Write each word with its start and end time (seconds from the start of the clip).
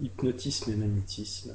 hypnotisme 0.00 0.72
et 0.72 0.76
magnétisme, 0.76 1.54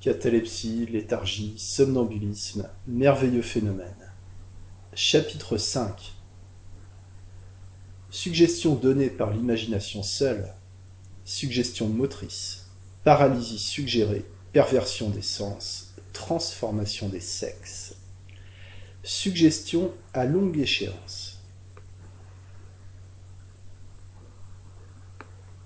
catalepsie, 0.00 0.86
léthargie, 0.86 1.54
somnambulisme, 1.58 2.68
merveilleux 2.86 3.42
phénomène. 3.42 4.12
Chapitre 4.94 5.58
5 5.58 6.14
Suggestion 8.10 8.76
donnée 8.76 9.10
par 9.10 9.32
l'imagination 9.32 10.04
seule, 10.04 10.54
suggestion 11.24 11.88
motrice, 11.88 12.66
paralysie 13.02 13.58
suggérée, 13.58 14.24
perversion 14.52 15.10
des 15.10 15.22
sens, 15.22 15.94
transformation 16.12 17.08
des 17.08 17.20
sexes. 17.20 17.96
Suggestion 19.02 19.92
à 20.12 20.26
longue 20.26 20.58
échéance. 20.58 21.42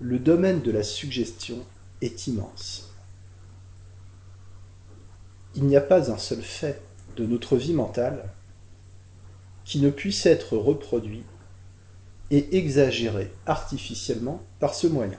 Le 0.01 0.19
domaine 0.19 0.63
de 0.63 0.71
la 0.71 0.83
suggestion 0.83 1.67
est 2.01 2.27
immense. 2.27 2.95
Il 5.55 5.65
n'y 5.65 5.77
a 5.77 5.81
pas 5.81 6.11
un 6.11 6.19
seul 6.19 6.43
fait 6.43 6.83
de 7.17 7.27
notre 7.27 7.57
vie 7.57 7.75
mentale 7.75 8.33
qui 9.65 9.81
ne 9.81 9.91
puisse 9.91 10.25
être 10.27 10.57
reproduit 10.57 11.25
et 12.31 12.57
exagéré 12.57 13.33
artificiellement 13.47 14.43
par 14.61 14.75
ce 14.75 14.87
moyen. 14.87 15.19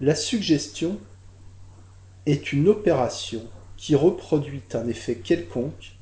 La 0.00 0.14
suggestion 0.14 0.98
est 2.26 2.52
une 2.52 2.68
opération 2.68 3.42
qui 3.76 3.94
reproduit 3.94 4.62
un 4.74 4.88
effet 4.88 5.16
quelconque 5.16 5.96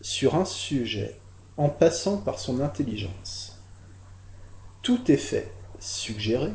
sur 0.00 0.34
un 0.34 0.44
sujet 0.44 1.18
en 1.56 1.68
passant 1.68 2.18
par 2.18 2.38
son 2.38 2.60
intelligence. 2.60 3.60
Tout 4.82 5.10
effet 5.10 5.52
suggéré 5.78 6.52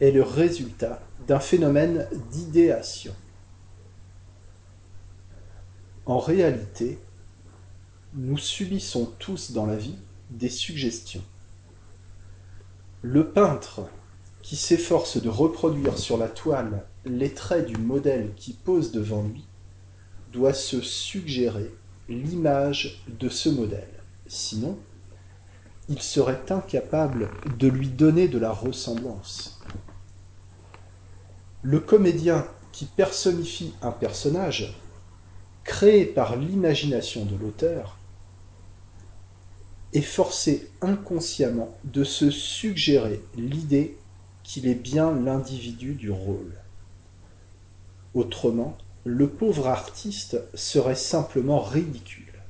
est 0.00 0.10
le 0.10 0.22
résultat 0.22 1.00
d'un 1.26 1.40
phénomène 1.40 2.06
d'idéation. 2.30 3.14
En 6.06 6.18
réalité, 6.18 6.98
nous 8.14 8.38
subissons 8.38 9.12
tous 9.18 9.52
dans 9.52 9.66
la 9.66 9.76
vie 9.76 9.98
des 10.30 10.48
suggestions. 10.48 11.24
Le 13.02 13.28
peintre 13.28 13.82
qui 14.42 14.56
s'efforce 14.56 15.20
de 15.20 15.28
reproduire 15.28 15.98
sur 15.98 16.18
la 16.18 16.28
toile 16.28 16.84
les 17.06 17.32
traits 17.32 17.66
du 17.66 17.76
modèle 17.76 18.32
qui 18.36 18.52
pose 18.52 18.92
devant 18.92 19.22
lui 19.22 19.44
doit 20.32 20.54
se 20.54 20.80
suggérer 20.80 21.74
l'image 22.08 23.02
de 23.08 23.28
ce 23.28 23.48
modèle. 23.48 23.88
Sinon, 24.26 24.78
il 25.88 26.00
serait 26.00 26.50
incapable 26.50 27.30
de 27.58 27.68
lui 27.68 27.88
donner 27.88 28.28
de 28.28 28.38
la 28.38 28.52
ressemblance. 28.52 29.53
Le 31.64 31.80
comédien 31.80 32.46
qui 32.72 32.84
personnifie 32.84 33.72
un 33.80 33.90
personnage, 33.90 34.78
créé 35.64 36.04
par 36.04 36.36
l'imagination 36.36 37.24
de 37.24 37.36
l'auteur, 37.36 37.96
est 39.94 40.02
forcé 40.02 40.70
inconsciemment 40.82 41.74
de 41.84 42.04
se 42.04 42.30
suggérer 42.30 43.24
l'idée 43.34 43.96
qu'il 44.42 44.68
est 44.68 44.74
bien 44.74 45.10
l'individu 45.10 45.94
du 45.94 46.10
rôle. 46.10 46.52
Autrement, 48.12 48.76
le 49.04 49.30
pauvre 49.30 49.66
artiste 49.66 50.36
serait 50.52 50.94
simplement 50.94 51.60
ridicule. 51.60 52.42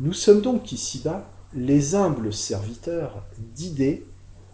Nous 0.00 0.12
sommes 0.12 0.40
donc 0.40 0.72
ici-bas 0.72 1.30
les 1.54 1.94
humbles 1.94 2.32
serviteurs 2.32 3.24
d'idées 3.38 4.04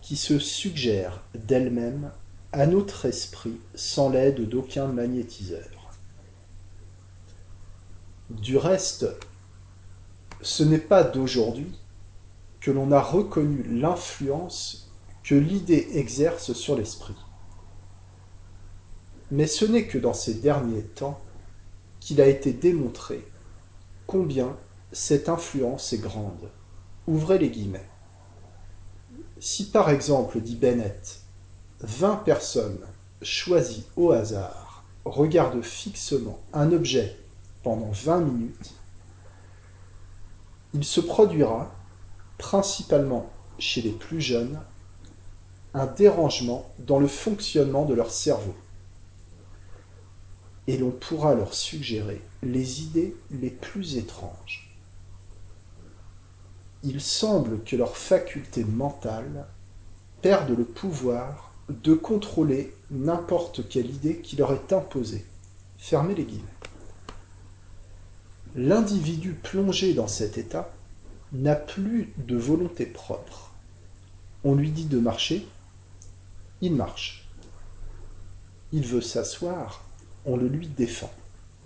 qui 0.09 0.17
se 0.17 0.39
suggèrent 0.39 1.23
d'elles-mêmes 1.35 2.11
à 2.53 2.67
notre 2.67 3.05
esprit 3.05 3.61
sans 3.75 4.09
l'aide 4.09 4.49
d'aucun 4.49 4.87
magnétiseur. 4.87 5.93
Du 8.31 8.57
reste, 8.57 9.07
ce 10.41 10.63
n'est 10.63 10.79
pas 10.79 11.05
d'aujourd'hui 11.05 11.79
que 12.61 12.71
l'on 12.71 12.91
a 12.91 13.03
reconnu 13.03 13.63
l'influence 13.65 14.91
que 15.25 15.35
l'idée 15.35 15.87
exerce 15.93 16.55
sur 16.55 16.75
l'esprit. 16.75 17.17
Mais 19.31 19.47
ce 19.47 19.67
n'est 19.67 19.89
que 19.89 19.99
dans 19.99 20.15
ces 20.15 20.37
derniers 20.37 20.85
temps 20.85 21.21
qu'il 22.01 22.23
a 22.23 22.29
été 22.29 22.55
démontré 22.55 23.29
combien 24.07 24.57
cette 24.91 25.29
influence 25.29 25.93
est 25.93 26.01
grande. 26.01 26.51
Ouvrez 27.07 27.37
les 27.37 27.51
guillemets. 27.51 27.91
Si 29.41 29.71
par 29.71 29.91
exemple, 29.91 30.41
dit 30.41 30.57
Bennett, 30.57 31.21
vingt 31.81 32.17
personnes 32.17 32.81
choisies 33.23 33.87
au 33.97 34.11
hasard 34.11 34.85
regardent 35.05 35.63
fixement 35.63 36.41
un 36.53 36.73
objet 36.73 37.17
pendant 37.63 37.91
vingt 37.91 38.21
minutes, 38.21 38.75
il 40.75 40.85
se 40.85 41.01
produira, 41.01 41.73
principalement 42.37 43.31
chez 43.59 43.81
les 43.81 43.93
plus 43.93 44.21
jeunes, 44.21 44.61
un 45.73 45.87
dérangement 45.87 46.71
dans 46.81 46.99
le 46.99 47.09
fonctionnement 47.09 47.85
de 47.85 47.95
leur 47.95 48.11
cerveau 48.11 48.55
et 50.67 50.77
l'on 50.77 50.91
pourra 50.91 51.35
leur 51.35 51.55
suggérer 51.55 52.23
les 52.43 52.83
idées 52.83 53.17
les 53.31 53.51
plus 53.51 53.97
étranges. 53.97 54.68
Il 56.85 57.01
semble 57.01 57.63
que 57.65 57.77
leurs 57.77 57.97
facultés 57.97 58.65
mentales 58.65 59.47
perdent 60.23 60.57
le 60.57 60.65
pouvoir 60.65 61.53
de 61.69 61.95
contrôler 61.95 62.73
n'importe 62.91 63.69
quelle 63.69 63.91
idée 63.91 64.19
qui 64.19 64.37
leur 64.37 64.53
est 64.53 64.73
imposée. 64.73 65.25
Fermez 65.77 66.15
les 66.15 66.25
guillemets. 66.25 66.45
L'individu 68.55 69.35
plongé 69.35 69.93
dans 69.93 70.09
cet 70.09 70.39
état 70.39 70.73
n'a 71.33 71.57
plus 71.57 72.13
de 72.17 72.37
volonté 72.37 72.87
propre. 72.87 73.53
On 74.45 74.55
lui 74.55 74.71
dit 74.71 74.87
de 74.87 74.99
marcher, 74.99 75.47
il 76.61 76.75
marche. 76.75 77.29
Il 78.73 78.87
veut 78.87 79.01
s'asseoir, 79.01 79.85
on 80.25 80.37
le 80.37 80.49
lui 80.49 80.69
défend. 80.69 81.13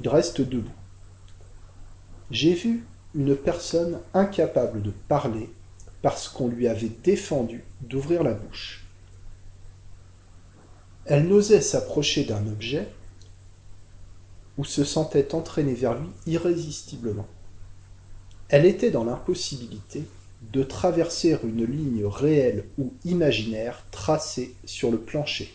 Il 0.01 0.09
reste 0.09 0.41
debout. 0.41 0.73
J'ai 2.31 2.55
vu 2.55 2.85
une 3.15 3.37
personne 3.37 4.01
incapable 4.15 4.83
de 4.83 4.91
parler 5.09 5.51
parce 6.01 6.29
qu'on 6.29 6.49
lui 6.49 6.67
avait 6.67 6.91
défendu 7.05 7.65
d'ouvrir 7.81 8.23
la 8.23 8.35
bouche. 8.35 8.85
Elle 11.05 11.29
n'osait 11.29 11.61
s'approcher 11.61 12.25
d'un 12.25 12.47
objet 12.47 12.89
ou 14.59 14.65
se 14.65 14.85
sentait 14.85 15.35
entraînée 15.35 15.75
vers 15.75 15.99
lui 15.99 16.09
irrésistiblement. 16.27 17.27
Elle 18.49 18.67
était 18.67 18.91
dans 18.91 19.05
l'impossibilité 19.05 20.05
de 20.53 20.63
traverser 20.63 21.39
une 21.45 21.65
ligne 21.65 22.05
réelle 22.05 22.67
ou 22.79 22.93
imaginaire 23.05 23.85
tracée 23.91 24.55
sur 24.65 24.91
le 24.91 24.99
plancher. 24.99 25.53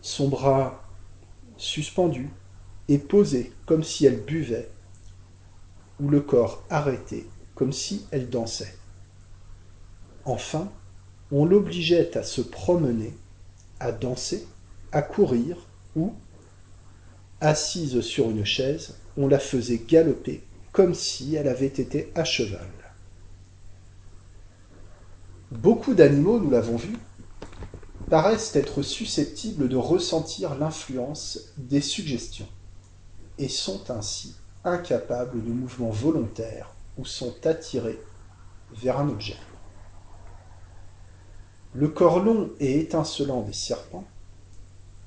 Son 0.00 0.28
bras 0.28 0.84
suspendu 1.56 2.30
et 2.88 2.98
posé 2.98 3.52
comme 3.66 3.82
si 3.82 4.06
elle 4.06 4.22
buvait, 4.22 4.70
ou 6.00 6.08
le 6.08 6.20
corps 6.20 6.64
arrêté 6.70 7.26
comme 7.54 7.72
si 7.72 8.06
elle 8.12 8.30
dansait. 8.30 8.74
Enfin, 10.24 10.70
on 11.32 11.44
l'obligeait 11.44 12.16
à 12.16 12.22
se 12.22 12.40
promener, 12.40 13.14
à 13.80 13.92
danser, 13.92 14.46
à 14.92 15.02
courir, 15.02 15.56
ou, 15.96 16.14
assise 17.40 18.00
sur 18.00 18.30
une 18.30 18.44
chaise, 18.44 18.94
on 19.16 19.26
la 19.26 19.38
faisait 19.38 19.82
galoper 19.88 20.42
comme 20.72 20.94
si 20.94 21.34
elle 21.34 21.48
avait 21.48 21.66
été 21.66 22.12
à 22.14 22.24
cheval. 22.24 22.70
Beaucoup 25.50 25.94
d'animaux, 25.94 26.38
nous 26.38 26.50
l'avons 26.50 26.76
vu, 26.76 26.96
paraissent 28.08 28.54
être 28.54 28.82
susceptibles 28.82 29.68
de 29.68 29.76
ressentir 29.76 30.54
l'influence 30.56 31.52
des 31.56 31.80
suggestions 31.80 32.48
et 33.38 33.48
sont 33.48 33.90
ainsi 33.90 34.36
incapables 34.64 35.42
de 35.42 35.50
mouvements 35.50 35.90
volontaires 35.90 36.74
ou 36.96 37.04
sont 37.04 37.46
attirés 37.46 38.02
vers 38.70 38.98
un 38.98 39.08
objet. 39.08 39.36
Le 41.74 41.88
corps 41.88 42.20
long 42.20 42.50
et 42.60 42.80
étincelant 42.80 43.42
des 43.42 43.52
serpents, 43.52 44.04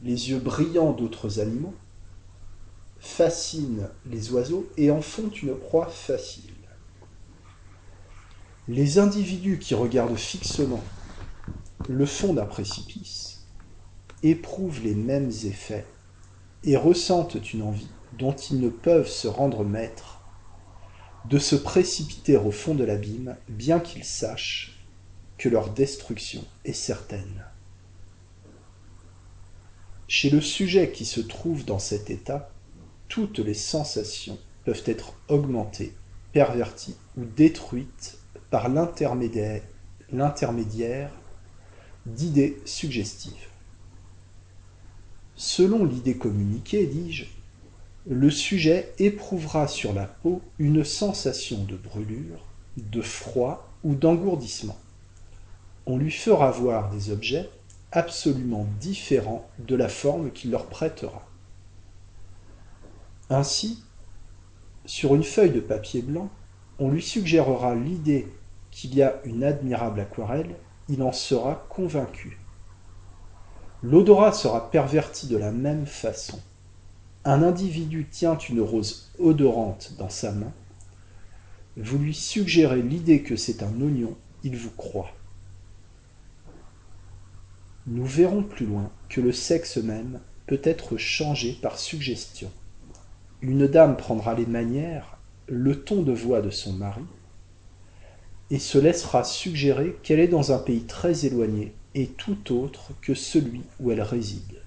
les 0.01 0.29
yeux 0.29 0.39
brillants 0.39 0.93
d'autres 0.93 1.39
animaux, 1.39 1.73
fascinent 2.99 3.89
les 4.05 4.31
oiseaux 4.31 4.71
et 4.77 4.91
en 4.91 5.01
font 5.01 5.29
une 5.29 5.55
proie 5.55 5.87
facile. 5.87 6.53
Les 8.67 8.99
individus 8.99 9.59
qui 9.59 9.73
regardent 9.73 10.17
fixement 10.17 10.83
le 11.87 12.05
fond 12.05 12.33
d'un 12.33 12.45
précipice 12.45 13.47
éprouvent 14.23 14.81
les 14.81 14.95
mêmes 14.95 15.31
effets 15.45 15.85
et 16.63 16.77
ressentent 16.77 17.53
une 17.53 17.63
envie 17.63 18.00
dont 18.17 18.35
ils 18.35 18.59
ne 18.59 18.69
peuvent 18.69 19.09
se 19.09 19.27
rendre 19.27 19.63
maîtres 19.63 20.21
de 21.25 21.37
se 21.37 21.55
précipiter 21.55 22.37
au 22.37 22.51
fond 22.51 22.73
de 22.75 22.83
l'abîme, 22.83 23.37
bien 23.47 23.79
qu'ils 23.79 24.03
sachent 24.03 24.83
que 25.37 25.49
leur 25.49 25.69
destruction 25.69 26.43
est 26.65 26.73
certaine. 26.73 27.45
Chez 30.07 30.29
le 30.29 30.41
sujet 30.41 30.91
qui 30.91 31.05
se 31.05 31.21
trouve 31.21 31.63
dans 31.63 31.79
cet 31.79 32.09
état, 32.09 32.51
toutes 33.07 33.39
les 33.39 33.53
sensations 33.53 34.37
peuvent 34.65 34.83
être 34.85 35.13
augmentées, 35.29 35.95
perverties 36.33 36.97
ou 37.17 37.23
détruites 37.25 38.17
par 38.49 38.67
l'intermédiaire 38.69 39.61
d'idées 42.05 42.61
suggestives. 42.65 43.47
Selon 45.35 45.85
l'idée 45.85 46.17
communiquée, 46.17 46.85
dis-je, 46.87 47.25
le 48.07 48.31
sujet 48.31 48.93
éprouvera 48.97 49.67
sur 49.67 49.93
la 49.93 50.05
peau 50.05 50.41
une 50.57 50.83
sensation 50.83 51.63
de 51.63 51.75
brûlure, 51.75 52.45
de 52.77 53.01
froid 53.01 53.69
ou 53.83 53.93
d'engourdissement. 53.93 54.77
On 55.85 55.97
lui 55.97 56.11
fera 56.11 56.51
voir 56.51 56.89
des 56.89 57.11
objets 57.11 57.49
absolument 57.91 58.65
différents 58.79 59.47
de 59.59 59.75
la 59.75 59.89
forme 59.89 60.31
qu'il 60.31 60.51
leur 60.51 60.65
prêtera. 60.65 61.27
Ainsi, 63.29 63.83
sur 64.85 65.13
une 65.15 65.23
feuille 65.23 65.51
de 65.51 65.59
papier 65.59 66.01
blanc, 66.01 66.29
on 66.79 66.89
lui 66.89 67.01
suggérera 67.01 67.75
l'idée 67.75 68.27
qu'il 68.71 68.95
y 68.95 69.03
a 69.03 69.21
une 69.25 69.43
admirable 69.43 69.99
aquarelle, 69.99 70.55
il 70.89 71.03
en 71.03 71.11
sera 71.11 71.65
convaincu. 71.69 72.39
L'odorat 73.83 74.31
sera 74.31 74.71
perverti 74.71 75.27
de 75.27 75.37
la 75.37 75.51
même 75.51 75.85
façon. 75.85 76.39
Un 77.23 77.43
individu 77.43 78.07
tient 78.09 78.37
une 78.37 78.61
rose 78.61 79.11
odorante 79.19 79.93
dans 79.99 80.09
sa 80.09 80.31
main. 80.31 80.51
Vous 81.77 81.99
lui 81.99 82.15
suggérez 82.15 82.81
l'idée 82.81 83.21
que 83.21 83.35
c'est 83.35 83.61
un 83.61 83.79
oignon, 83.79 84.17
il 84.43 84.57
vous 84.57 84.71
croit. 84.71 85.11
Nous 87.85 88.05
verrons 88.05 88.41
plus 88.41 88.65
loin 88.65 88.91
que 89.07 89.21
le 89.21 89.31
sexe 89.31 89.77
même 89.77 90.19
peut 90.47 90.61
être 90.63 90.97
changé 90.97 91.57
par 91.61 91.77
suggestion. 91.77 92.51
Une 93.41 93.67
dame 93.67 93.97
prendra 93.97 94.33
les 94.33 94.47
manières, 94.47 95.17
le 95.47 95.83
ton 95.83 96.01
de 96.01 96.11
voix 96.11 96.41
de 96.41 96.49
son 96.49 96.73
mari, 96.73 97.03
et 98.49 98.59
se 98.59 98.79
laissera 98.79 99.23
suggérer 99.23 99.95
qu'elle 100.01 100.19
est 100.19 100.27
dans 100.27 100.51
un 100.51 100.59
pays 100.59 100.83
très 100.85 101.25
éloigné 101.25 101.73
et 101.93 102.07
tout 102.07 102.51
autre 102.51 102.93
que 103.01 103.13
celui 103.13 103.61
où 103.79 103.91
elle 103.91 104.01
réside. 104.01 104.60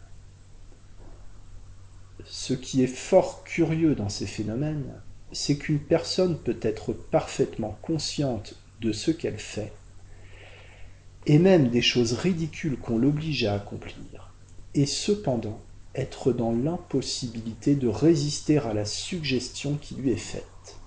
Ce 2.26 2.54
qui 2.54 2.82
est 2.82 2.86
fort 2.86 3.44
curieux 3.44 3.94
dans 3.94 4.08
ces 4.08 4.26
phénomènes, 4.26 5.02
c'est 5.32 5.56
qu'une 5.56 5.80
personne 5.80 6.38
peut 6.38 6.58
être 6.62 6.92
parfaitement 6.92 7.78
consciente 7.82 8.54
de 8.80 8.92
ce 8.92 9.10
qu'elle 9.10 9.38
fait 9.38 9.72
et 11.26 11.38
même 11.38 11.68
des 11.68 11.82
choses 11.82 12.12
ridicules 12.12 12.78
qu'on 12.78 12.98
l'oblige 12.98 13.44
à 13.44 13.54
accomplir, 13.54 14.34
et 14.74 14.86
cependant 14.86 15.60
être 15.94 16.32
dans 16.32 16.52
l'impossibilité 16.52 17.76
de 17.76 17.88
résister 17.88 18.58
à 18.58 18.74
la 18.74 18.84
suggestion 18.84 19.76
qui 19.76 19.94
lui 19.94 20.10
est 20.10 20.16
faite. 20.16 20.80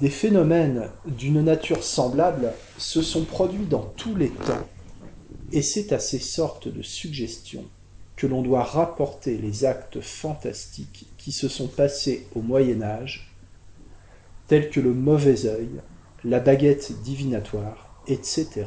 Des 0.00 0.10
phénomènes 0.10 0.90
d'une 1.06 1.42
nature 1.42 1.84
semblable 1.84 2.52
se 2.78 3.02
sont 3.02 3.24
produits 3.24 3.66
dans 3.66 3.84
tous 3.96 4.16
les 4.16 4.30
temps, 4.30 4.66
et 5.52 5.62
c'est 5.62 5.92
à 5.92 6.00
ces 6.00 6.18
sortes 6.18 6.66
de 6.66 6.82
suggestions 6.82 7.66
que 8.16 8.26
l'on 8.26 8.42
doit 8.42 8.62
rapporter 8.62 9.36
les 9.38 9.64
actes 9.64 10.00
fantastiques 10.00 11.06
qui 11.18 11.32
se 11.32 11.48
sont 11.48 11.68
passés 11.68 12.26
au 12.34 12.42
Moyen 12.42 12.82
Âge, 12.82 13.34
tels 14.46 14.70
que 14.70 14.80
le 14.80 14.94
mauvais 14.94 15.46
œil, 15.46 15.80
la 16.22 16.40
baguette 16.40 17.02
divinatoire, 17.02 18.02
etc. 18.06 18.66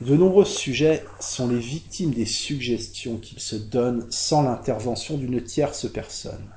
De 0.00 0.16
nombreux 0.16 0.44
sujets 0.44 1.04
sont 1.18 1.48
les 1.48 1.58
victimes 1.58 2.12
des 2.12 2.26
suggestions 2.26 3.16
qu'ils 3.16 3.40
se 3.40 3.56
donnent 3.56 4.06
sans 4.10 4.42
l'intervention 4.42 5.18
d'une 5.18 5.42
tierce 5.42 5.90
personne. 5.90 6.48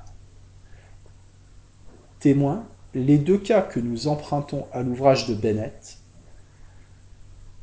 Témoins, 2.20 2.68
les 2.94 3.18
deux 3.18 3.40
cas 3.40 3.62
que 3.62 3.80
nous 3.80 4.08
empruntons 4.08 4.68
à 4.72 4.84
l'ouvrage 4.84 5.28
de 5.28 5.34
Bennett, 5.34 5.98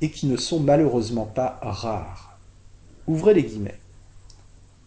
et 0.01 0.11
qui 0.11 0.27
ne 0.27 0.37
sont 0.37 0.61
malheureusement 0.61 1.27
pas 1.27 1.61
rares. 1.63 2.38
Ouvrez 3.09 3.33
les 3.33 3.43
guillemets. 3.43 3.81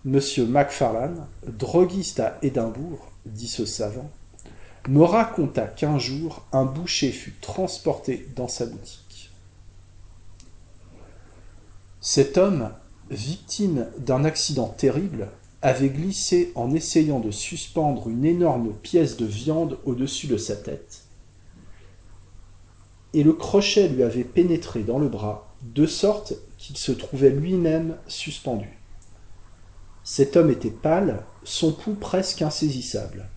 Monsieur 0.06 0.46
Macfarlane, 0.46 1.26
droguiste 1.48 2.20
à 2.20 2.38
Édimbourg, 2.44 3.12
dit 3.26 3.48
ce 3.48 3.66
savant, 3.66 4.12
me 4.88 5.04
raconta 5.04 5.66
qu'un 5.66 5.98
jour 5.98 6.46
un 6.52 6.66
boucher 6.66 7.12
fut 7.12 7.34
transporté 7.42 8.28
dans 8.36 8.48
sa 8.48 8.68
boutique. 8.68 9.32
Cet 12.00 12.38
homme, 12.38 12.72
victime 13.10 13.88
d'un 13.98 14.24
accident 14.24 14.68
terrible, 14.68 15.30
avait 15.64 15.90
glissé 15.90 16.52
en 16.54 16.74
essayant 16.76 17.20
de 17.20 17.32
suspendre 17.32 18.08
une 18.08 18.26
énorme 18.26 18.74
pièce 18.84 19.18
de 19.18 19.26
viande 19.26 19.80
au-dessus 19.86 20.28
de 20.28 20.38
sa 20.38 20.56
tête, 20.56 21.06
et 23.14 23.24
le 23.24 23.34
crochet 23.34 23.88
lui 23.88 24.04
avait 24.04 24.24
pénétré 24.24 24.84
dans 24.84 25.00
le 25.00 25.10
bras, 25.10 25.52
de 25.64 25.88
sorte 25.88 26.34
qu'il 26.62 26.78
se 26.78 26.92
trouvait 26.92 27.32
lui-même 27.32 27.98
suspendu. 28.08 28.70
Cet 30.04 30.38
homme 30.38 30.52
était 30.52 30.70
pâle, 30.70 31.24
son 31.44 31.74
pouls 31.74 31.96
presque 31.96 32.44
insaisissable 32.44 33.28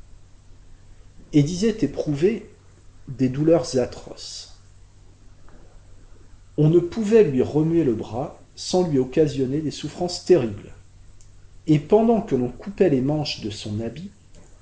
et 1.32 1.42
disait 1.42 1.76
éprouver 1.80 2.50
des 3.08 3.30
douleurs 3.30 3.78
atroces. 3.78 4.58
On 6.58 6.68
ne 6.68 6.78
pouvait 6.78 7.24
lui 7.24 7.40
remuer 7.40 7.82
le 7.82 7.94
bras 7.94 8.38
sans 8.56 8.86
lui 8.86 8.98
occasionner 8.98 9.62
des 9.62 9.70
souffrances 9.70 10.26
terribles. 10.26 10.74
Et 11.66 11.78
pendant 11.78 12.20
que 12.20 12.36
l'on 12.36 12.50
coupait 12.50 12.90
les 12.90 13.00
manches 13.00 13.40
de 13.40 13.48
son 13.48 13.80
habit, 13.80 14.10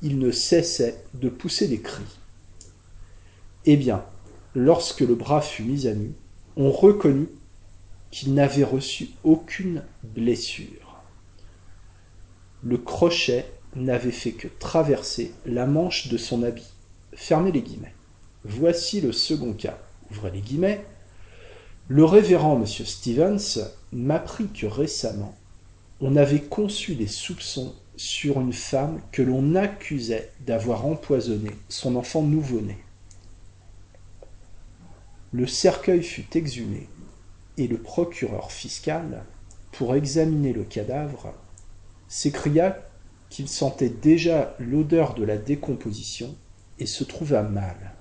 il 0.02 0.20
ne 0.20 0.30
cessait 0.30 1.02
de 1.14 1.28
pousser 1.28 1.66
des 1.66 1.80
cris. 1.80 2.20
Eh 3.64 3.76
bien, 3.76 4.04
lorsque 4.54 5.00
le 5.00 5.16
bras 5.16 5.40
fut 5.40 5.64
mis 5.64 5.88
à 5.88 5.94
nu, 5.94 6.12
on 6.56 6.70
reconnut 6.70 7.28
qu'il 8.12 8.34
n'avait 8.34 8.62
reçu 8.62 9.08
aucune 9.24 9.82
blessure. 10.04 11.00
Le 12.62 12.76
crochet 12.76 13.50
n'avait 13.74 14.12
fait 14.12 14.32
que 14.32 14.46
traverser 14.46 15.32
la 15.46 15.66
manche 15.66 16.08
de 16.08 16.18
son 16.18 16.44
habit. 16.44 16.70
Fermez 17.14 17.50
les 17.50 17.62
guillemets. 17.62 17.94
Voici 18.44 19.00
le 19.00 19.12
second 19.12 19.54
cas. 19.54 19.78
Ouvrez 20.10 20.30
les 20.30 20.42
guillemets. 20.42 20.84
Le 21.88 22.04
révérend 22.04 22.56
M. 22.56 22.66
Stevens 22.66 23.70
m'apprit 23.92 24.48
que 24.48 24.66
récemment, 24.66 25.34
on 26.00 26.14
avait 26.14 26.42
conçu 26.42 26.94
des 26.94 27.06
soupçons 27.06 27.74
sur 27.96 28.40
une 28.40 28.52
femme 28.52 29.00
que 29.10 29.22
l'on 29.22 29.54
accusait 29.54 30.30
d'avoir 30.40 30.84
empoisonné 30.86 31.50
son 31.68 31.96
enfant 31.96 32.22
nouveau-né. 32.22 32.76
Le 35.32 35.46
cercueil 35.46 36.02
fut 36.02 36.36
exhumé 36.36 36.88
et 37.56 37.66
le 37.66 37.78
procureur 37.78 38.50
fiscal, 38.50 39.24
pour 39.72 39.94
examiner 39.94 40.52
le 40.52 40.64
cadavre, 40.64 41.34
s'écria 42.08 42.78
qu'il 43.30 43.48
sentait 43.48 43.88
déjà 43.88 44.54
l'odeur 44.58 45.14
de 45.14 45.24
la 45.24 45.38
décomposition 45.38 46.36
et 46.78 46.86
se 46.86 47.04
trouva 47.04 47.42
mal. 47.42 47.94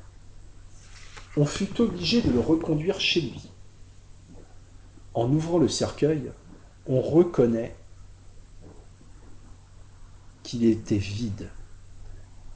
On 1.38 1.46
fut 1.46 1.79
obligé 1.79 2.22
de 2.22 2.31
le 2.31 2.39
reconduire 2.39 3.00
chez 3.00 3.22
lui. 3.22 3.50
En 5.13 5.31
ouvrant 5.31 5.58
le 5.58 5.70
cercueil, 5.70 6.31
on 6.88 7.01
reconnaît 7.01 7.75
qu'il 10.43 10.65
était 10.65 10.98
vide, 10.98 11.50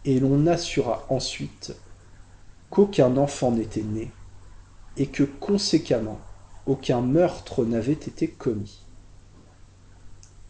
et 0.03 0.19
l'on 0.19 0.47
assura 0.47 1.05
ensuite 1.09 1.75
qu'aucun 2.69 3.15
enfant 3.15 3.51
n'était 3.51 3.83
né, 3.83 4.11
et 4.97 5.07
que 5.07 5.23
conséquemment 5.23 6.19
aucun 6.65 7.01
meurtre 7.01 7.65
n'avait 7.65 7.93
été 7.93 8.27
commis. 8.27 8.81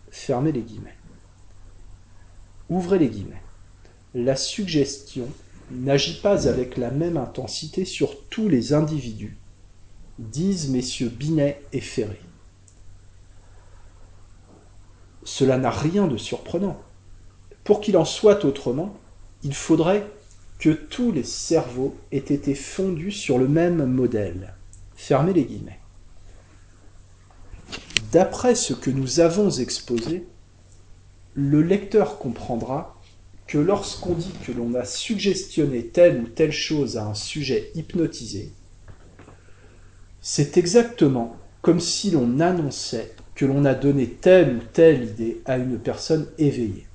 Fermez 0.10 0.52
les 0.52 0.62
guillemets. 0.62 0.96
Ouvrez 2.70 3.00
les 3.00 3.10
guillemets. 3.10 3.42
La 4.14 4.36
suggestion 4.36 5.28
n'agit 5.72 6.22
pas 6.22 6.48
avec 6.48 6.78
la 6.78 6.90
même 6.90 7.18
intensité 7.18 7.86
sur 7.86 8.24
tous 8.30 8.48
les 8.48 8.74
individus, 8.74 9.38
disent 10.20 10.70
messieurs 10.70 11.10
Binet 11.10 11.62
et 11.74 11.82
Ferré. 11.82 12.20
Cela 15.24 15.58
n'a 15.58 15.72
rien 15.72 16.08
de 16.08 16.18
surprenant. 16.18 16.80
Pour 17.64 17.82
qu'il 17.82 17.98
en 17.98 18.06
soit 18.06 18.46
autrement, 18.46 18.96
il 19.44 19.56
faudrait 19.56 20.08
que 20.60 20.70
tous 20.70 21.12
les 21.12 21.24
cerveaux 21.24 21.96
aient 22.12 22.18
été 22.18 22.56
fondus 22.56 23.12
sur 23.12 23.38
le 23.38 23.48
même 23.48 23.86
modèle. 23.86 24.54
Fermez 24.96 25.34
les 25.34 25.44
guillemets. 25.44 25.80
D'après 28.16 28.56
ce 28.56 28.74
que 28.74 28.90
nous 28.90 29.20
avons 29.20 29.50
exposé, 29.50 30.26
le 31.34 31.62
lecteur 31.62 32.18
comprendra 32.18 32.98
que 33.46 33.58
lorsqu'on 33.58 34.14
dit 34.14 34.32
que 34.48 34.54
l'on 34.54 34.74
a 34.76 34.86
suggestionné 34.86 35.88
telle 35.88 36.22
ou 36.22 36.28
telle 36.30 36.54
chose 36.54 36.96
à 36.96 37.08
un 37.08 37.14
sujet 37.14 37.72
hypnotisé, 37.76 38.54
c'est 40.22 40.56
exactement 40.56 41.36
comme 41.62 41.82
si 41.82 42.10
l'on 42.10 42.40
annonçait 42.40 43.14
que 43.36 43.44
l'on 43.44 43.66
a 43.66 43.74
donné 43.74 44.08
telle 44.08 44.56
ou 44.56 44.60
telle 44.72 45.04
idée 45.04 45.42
à 45.44 45.58
une 45.58 45.78
personne 45.78 46.26
éveillée. 46.38 46.88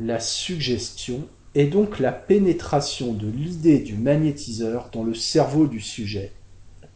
La 0.00 0.20
suggestion 0.20 1.28
est 1.54 1.66
donc 1.66 1.98
la 1.98 2.12
pénétration 2.12 3.12
de 3.12 3.28
l'idée 3.28 3.80
du 3.80 3.98
magnétiseur 3.98 4.88
dans 4.90 5.04
le 5.04 5.12
cerveau 5.12 5.66
du 5.66 5.82
sujet 5.82 6.32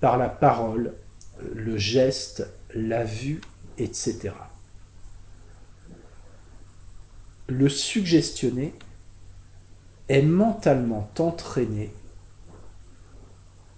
par 0.01 0.17
la 0.17 0.31
parole, 0.31 0.95
le 1.55 1.77
geste, 1.77 2.47
la 2.75 3.05
vue, 3.05 3.41
etc. 3.79 4.33
Le 7.49 7.69
suggestionné 7.69 8.75
est 10.09 10.23
mentalement 10.23 11.11
entraîné 11.19 11.93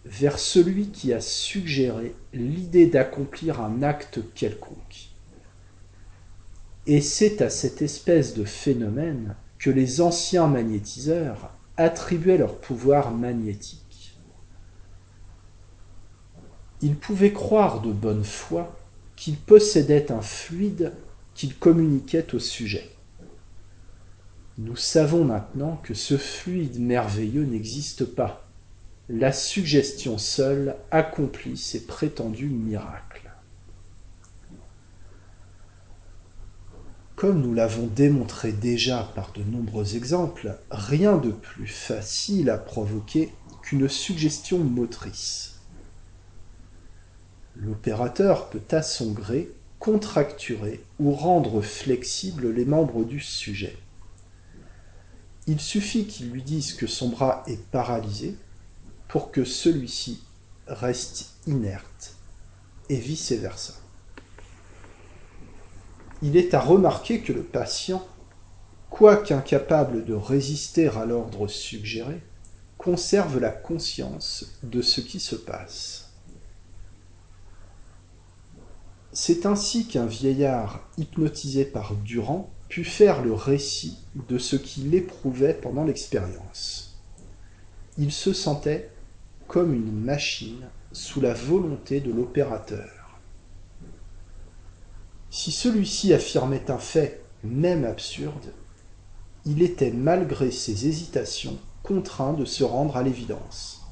vers 0.05 0.39
celui 0.39 0.89
qui 0.89 1.13
a 1.13 1.21
suggéré 1.21 2.15
l'idée 2.33 2.87
d'accomplir 2.87 3.61
un 3.61 3.83
acte 3.83 4.21
quelconque. 4.35 5.11
Et 6.87 7.01
c'est 7.01 7.41
à 7.41 7.51
cette 7.51 7.83
espèce 7.83 8.35
de 8.35 8.45
phénomène 8.45 9.37
que 9.59 9.71
les 9.71 10.01
anciens 10.01 10.49
magnétiseurs 10.49 11.53
attribuaient 11.77 12.39
leur 12.39 12.59
pouvoir 12.59 13.13
magnétique. 13.13 14.19
Ils 16.81 16.97
pouvaient 16.97 17.33
croire 17.33 17.81
de 17.81 17.93
bonne 17.93 18.25
foi 18.25 18.77
qu'ils 19.23 19.37
possédaient 19.37 20.11
un 20.11 20.21
fluide 20.21 20.95
qu'ils 21.35 21.57
communiquaient 21.57 22.35
au 22.35 22.41
sujet. 22.41 22.91
Nous 24.59 24.75
savons 24.75 25.25
maintenant 25.25 25.77
que 25.85 25.95
ce 25.95 26.17
fluide 26.17 26.81
merveilleux 26.81 27.45
n'existe 27.45 28.05
pas 28.05 28.45
la 29.09 29.31
suggestion 29.31 30.19
seule 30.19 30.75
accomplit 30.91 31.57
ses 31.57 31.87
prétendus 31.87 32.49
miracles. 32.49 33.31
Comme 37.15 37.43
nous 37.43 37.55
l'avons 37.55 37.87
démontré 37.87 38.51
déjà 38.51 39.09
par 39.15 39.33
de 39.35 39.45
nombreux 39.45 39.95
exemples, 39.95 40.59
rien 40.73 41.17
de 41.17 41.31
plus 41.31 41.69
facile 41.69 42.51
à 42.51 42.59
provoquer 42.59 43.33
qu'une 43.63 43.89
suggestion 43.89 44.59
motrice. 44.59 45.52
L'opérateur 47.57 48.49
peut 48.49 48.63
à 48.71 48.83
son 48.83 49.13
gré 49.13 49.51
contracturer 49.79 50.85
ou 51.01 51.13
rendre 51.13 51.61
flexibles 51.61 52.51
les 52.51 52.65
membres 52.65 53.05
du 53.05 53.21
sujet. 53.21 53.77
Il 55.49 55.61
suffit 55.61 56.07
qu'il 56.07 56.31
lui 56.31 56.43
dise 56.43 56.73
que 56.73 56.87
son 56.87 57.09
bras 57.09 57.43
est 57.49 57.61
paralysé 57.71 58.37
pour 59.09 59.33
que 59.33 59.45
celui-ci 59.45 60.23
reste 60.69 61.31
inerte 61.47 62.15
et 62.89 62.97
vice-versa. 62.97 63.75
Il 66.23 66.37
est 66.37 66.55
à 66.55 66.61
remarquer 66.61 67.21
que 67.21 67.33
le 67.33 67.43
patient, 67.43 68.07
quoique 68.89 69.35
incapable 69.35 70.05
de 70.05 70.15
résister 70.15 70.87
à 70.87 71.05
l'ordre 71.05 71.49
suggéré, 71.49 72.23
conserve 72.79 73.41
la 73.41 73.51
conscience 73.51 74.59
de 74.63 74.81
ce 74.81 75.01
qui 75.01 75.19
se 75.19 75.35
passe. 75.35 76.12
C'est 79.15 79.45
ainsi 79.45 79.87
qu'un 79.87 80.07
vieillard 80.07 80.89
hypnotisé 80.97 81.67
par 81.67 81.95
Durand 81.97 82.51
put 82.71 82.85
faire 82.85 83.23
le 83.23 83.35
récit 83.35 83.99
de 84.29 84.39
ce 84.39 84.57
qu'il 84.57 84.95
éprouvait 84.95 85.53
pendant 85.53 85.85
l'expérience. 85.85 86.99
Il 87.99 88.11
se 88.11 88.33
sentait 88.33 88.91
comme 89.49 89.75
une 89.75 89.93
machine 89.93 90.67
sous 90.93 91.21
la 91.21 91.35
volonté 91.35 92.01
de 92.01 92.11
l'opérateur. 92.11 93.21
Si 95.29 95.53
celui-ci 95.53 96.15
affirmait 96.15 96.71
un 96.71 96.79
fait, 96.79 97.23
même 97.45 97.85
absurde, 97.85 98.55
il 99.45 99.63
était, 99.63 99.91
malgré 99.91 100.51
ses 100.51 100.87
hésitations, 100.87 101.59
contraint 101.83 102.33
de 102.33 102.47
se 102.47 102.65
rendre 102.65 102.97
à 102.97 103.03
l'évidence. 103.03 103.83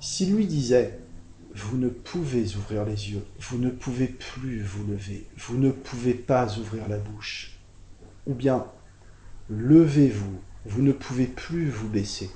S'il 0.00 0.34
lui 0.34 0.46
disait 0.46 0.98
Vous 1.54 1.76
ne 1.76 1.88
pouvez 1.88 2.56
ouvrir 2.56 2.84
les 2.84 3.12
yeux, 3.12 3.24
vous 3.38 3.58
ne 3.58 3.70
pouvez 3.70 4.08
plus 4.08 4.60
vous 4.62 4.84
lever, 4.86 5.26
vous 5.36 5.56
ne 5.56 5.70
pouvez 5.70 6.14
pas 6.14 6.58
ouvrir 6.58 6.88
la 6.88 6.98
bouche, 6.98 7.58
ou 8.26 8.34
bien 8.34 8.66
Levez-vous, 9.48 10.40
vous 10.64 10.82
ne 10.82 10.92
pouvez 10.92 11.26
plus 11.26 11.68
vous 11.68 11.88
baisser, 11.88 12.30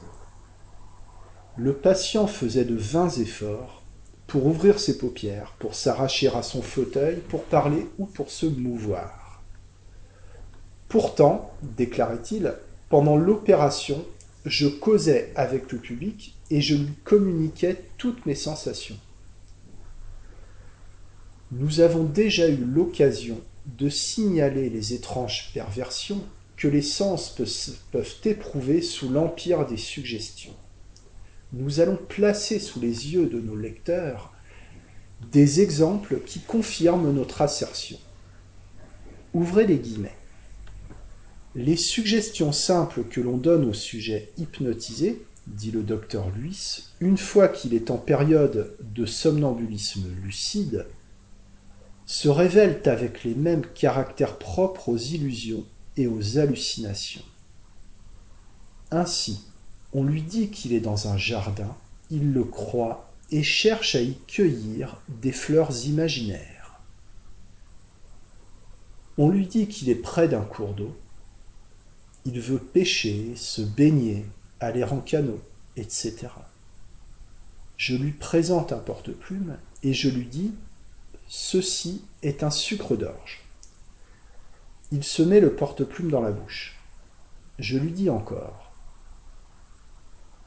le 1.59 1.73
patient 1.73 2.29
faisait 2.29 2.65
de 2.65 2.77
vains 2.77 3.11
efforts 3.11 3.83
pour 4.29 4.47
ouvrir 4.47 4.79
ses 4.79 4.97
paupières, 4.97 5.57
pour 5.59 5.75
s'arracher 5.75 6.29
à 6.29 6.43
son 6.43 6.63
fauteuil, 6.63 7.17
pour 7.29 7.43
parler 7.43 7.89
ou 7.99 8.07
pour 8.07 8.31
se 8.31 8.47
mouvoir. 8.47 9.43
Pourtant, 10.89 11.51
déclarait-il, 11.63 12.55
pendant 12.89 13.17
l'opération, 13.17 14.05
je 14.45 14.69
causais 14.69 15.33
avec 15.35 15.73
le 15.73 15.79
public 15.79 16.37
et 16.51 16.61
je 16.61 16.77
lui 16.77 16.93
communiquais 17.03 17.83
toutes 17.97 18.25
mes 18.25 18.37
sensations. 18.37 18.97
Nous 21.53 21.81
avons 21.81 22.05
déjà 22.05 22.49
eu 22.49 22.57
l'occasion 22.57 23.41
de 23.67 23.89
signaler 23.89 24.71
les 24.71 24.95
étranges 24.95 25.51
perversions 25.55 26.23
que 26.57 26.69
les 26.69 26.83
sens 26.83 27.35
peuvent 27.93 28.17
éprouver 28.25 28.83
sous 28.83 29.09
l'empire 29.09 29.67
des 29.67 29.77
suggestions 29.77 30.55
nous 31.53 31.81
allons 31.81 31.97
placer 31.97 32.59
sous 32.59 32.81
les 32.81 33.13
yeux 33.13 33.27
de 33.27 33.41
nos 33.41 33.57
lecteurs 33.57 34.33
des 35.33 35.61
exemples 35.61 36.21
qui 36.27 36.41
confirment 36.41 37.13
notre 37.13 37.43
assertion. 37.43 37.99
Ouvrez 39.35 39.67
les 39.67 39.79
guillemets. 39.79 40.17
Les 41.55 41.77
suggestions 41.77 42.53
simples 42.53 43.05
que 43.05 43.21
l'on 43.21 43.37
donne 43.37 43.65
au 43.65 43.73
sujet 43.73 44.31
hypnotisé, 44.37 45.23
dit 45.47 45.71
le 45.71 45.83
docteur 45.83 46.31
Luis, 46.31 46.85
une 47.01 47.17
fois 47.17 47.49
qu'il 47.49 47.75
est 47.75 47.91
en 47.91 47.97
période 47.97 48.77
de 48.81 49.07
somnambulisme 49.07 50.05
lucide, 50.23 50.87
se 52.09 52.29
révèlent 52.31 52.81
avec 52.87 53.23
les 53.23 53.35
mêmes 53.35 53.67
caractères 53.67 54.39
propres 54.39 54.89
aux 54.89 54.97
illusions 54.97 55.67
et 55.99 56.07
aux 56.07 56.39
hallucinations. 56.39 57.25
Ainsi, 58.91 59.45
on 59.93 60.05
lui 60.05 60.23
dit 60.23 60.49
qu'il 60.49 60.73
est 60.73 60.81
dans 60.81 61.09
un 61.09 61.19
jardin, 61.19 61.77
il 62.11 62.33
le 62.33 62.45
croit 62.45 63.13
et 63.31 63.43
cherche 63.43 63.95
à 63.95 64.01
y 64.01 64.17
cueillir 64.27 65.03
des 65.21 65.33
fleurs 65.33 65.85
imaginaires. 65.85 66.81
On 69.19 69.29
lui 69.29 69.47
dit 69.47 69.69
qu'il 69.69 69.91
est 69.91 69.95
près 69.95 70.29
d'un 70.29 70.45
cours 70.45 70.73
d'eau. 70.73 70.97
Il 72.25 72.41
veut 72.41 72.59
pêcher, 72.59 73.35
se 73.37 73.61
baigner, 73.61 74.25
aller 74.61 74.83
en 74.83 75.01
canot, 75.01 75.43
etc. 75.77 76.29
Je 77.77 77.95
lui 77.95 78.13
présente 78.13 78.73
un 78.73 78.79
porte-plume 78.79 79.59
et 79.83 79.93
je 79.93 80.09
lui 80.09 80.25
dis 80.25 80.55
Ceci 81.31 82.03
est 82.23 82.43
un 82.43 82.51
sucre 82.51 82.97
d'orge. 82.97 83.45
Il 84.93 85.05
se 85.05 85.23
met 85.23 85.41
le 85.41 85.55
porte-plume 85.55 86.11
dans 86.11 86.23
la 86.23 86.33
bouche. 86.33 86.79
Je 87.59 87.77
lui 87.77 87.93
dis 87.93 88.09
encore 88.09 88.73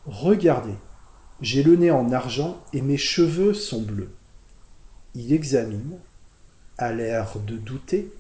Regardez, 0.08 0.74
j'ai 1.40 1.62
le 1.62 1.76
nez 1.76 1.92
en 1.92 2.12
argent 2.12 2.60
et 2.74 2.82
mes 2.82 2.98
cheveux 2.98 3.54
sont 3.54 3.84
bleus. 3.84 4.12
Il 5.14 5.34
examine, 5.34 6.00
a 6.80 6.92
l'air 6.92 7.38
de 7.46 7.58
douter, 7.58 8.12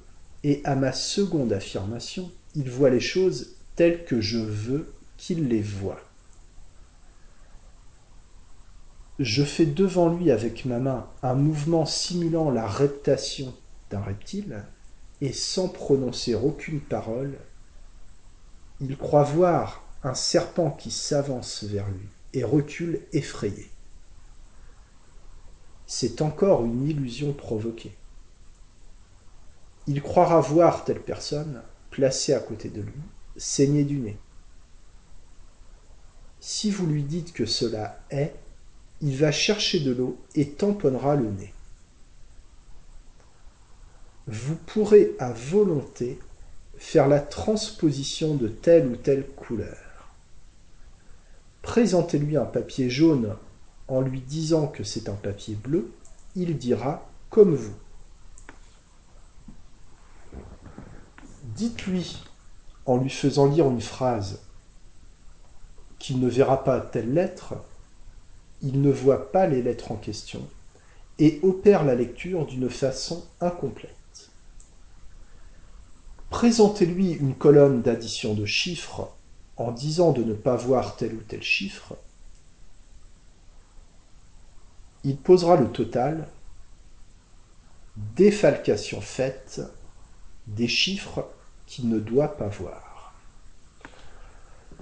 et 0.43 0.61
à 0.63 0.75
ma 0.75 0.93
seconde 0.93 1.53
affirmation, 1.53 2.31
il 2.53 2.69
voit 2.69 2.91
les 2.91 2.99
choses 2.99 3.55
telles 3.75 4.05
que 4.05 4.21
je 4.21 4.37
veux 4.37 4.93
qu'il 5.17 5.47
les 5.47 5.63
voie. 5.63 5.99
Je 9.21 9.43
fais 9.43 9.67
devant 9.67 10.09
lui 10.09 10.31
avec 10.31 10.65
ma 10.65 10.79
main 10.79 11.07
un 11.21 11.35
mouvement 11.35 11.85
simulant 11.85 12.49
la 12.49 12.67
reptation 12.67 13.53
d'un 13.91 14.01
reptile, 14.01 14.63
et 15.21 15.31
sans 15.31 15.67
prononcer 15.67 16.33
aucune 16.33 16.81
parole, 16.81 17.37
il 18.79 18.97
croit 18.97 19.21
voir 19.21 19.83
un 20.01 20.15
serpent 20.15 20.71
qui 20.71 20.89
s'avance 20.89 21.63
vers 21.65 21.87
lui 21.87 22.07
et 22.33 22.43
recule 22.43 23.01
effrayé. 23.13 23.69
C'est 25.85 26.23
encore 26.23 26.65
une 26.65 26.89
illusion 26.89 27.31
provoquée. 27.31 27.95
Il 29.85 30.01
croira 30.01 30.41
voir 30.41 30.83
telle 30.83 31.01
personne, 31.01 31.61
placée 31.91 32.33
à 32.33 32.39
côté 32.39 32.69
de 32.69 32.81
lui, 32.81 33.01
saigner 33.37 33.83
du 33.83 33.99
nez. 33.99 34.17
Si 36.39 36.71
vous 36.71 36.87
lui 36.87 37.03
dites 37.03 37.33
que 37.33 37.45
cela 37.45 37.99
est, 38.09 38.33
il 39.01 39.17
va 39.17 39.31
chercher 39.31 39.79
de 39.79 39.91
l'eau 39.91 40.17
et 40.35 40.49
tamponnera 40.49 41.15
le 41.15 41.29
nez. 41.29 41.53
Vous 44.27 44.55
pourrez 44.55 45.15
à 45.19 45.31
volonté 45.31 46.19
faire 46.77 47.07
la 47.07 47.19
transposition 47.19 48.35
de 48.35 48.47
telle 48.47 48.87
ou 48.87 48.95
telle 48.95 49.27
couleur. 49.27 49.77
Présentez-lui 51.61 52.37
un 52.37 52.45
papier 52.45 52.89
jaune 52.89 53.35
en 53.87 54.01
lui 54.01 54.21
disant 54.21 54.67
que 54.67 54.83
c'est 54.83 55.09
un 55.09 55.15
papier 55.15 55.55
bleu, 55.55 55.91
il 56.35 56.57
dira 56.57 57.09
comme 57.29 57.55
vous. 57.55 57.75
Dites-lui, 61.43 62.23
en 62.85 62.97
lui 62.97 63.09
faisant 63.09 63.47
lire 63.47 63.69
une 63.69 63.81
phrase, 63.81 64.39
qu'il 65.99 66.19
ne 66.19 66.29
verra 66.29 66.63
pas 66.63 66.79
telle 66.79 67.13
lettre, 67.13 67.55
il 68.61 68.81
ne 68.81 68.91
voit 68.91 69.31
pas 69.31 69.47
les 69.47 69.61
lettres 69.61 69.91
en 69.91 69.95
question 69.95 70.47
et 71.19 71.39
opère 71.43 71.83
la 71.83 71.95
lecture 71.95 72.45
d'une 72.45 72.69
façon 72.69 73.25
incomplète. 73.39 74.29
Présentez-lui 76.29 77.11
une 77.11 77.35
colonne 77.35 77.81
d'addition 77.81 78.33
de 78.33 78.45
chiffres 78.45 79.11
en 79.57 79.71
disant 79.71 80.11
de 80.11 80.23
ne 80.23 80.33
pas 80.33 80.55
voir 80.55 80.95
tel 80.95 81.13
ou 81.13 81.21
tel 81.21 81.43
chiffre. 81.43 81.95
Il 85.03 85.17
posera 85.17 85.57
le 85.57 85.69
total, 85.71 86.27
défalcation 88.15 89.01
faite 89.01 89.61
des 90.47 90.67
chiffres 90.67 91.27
qu'il 91.67 91.89
ne 91.89 91.99
doit 91.99 92.37
pas 92.37 92.47
voir. 92.47 93.13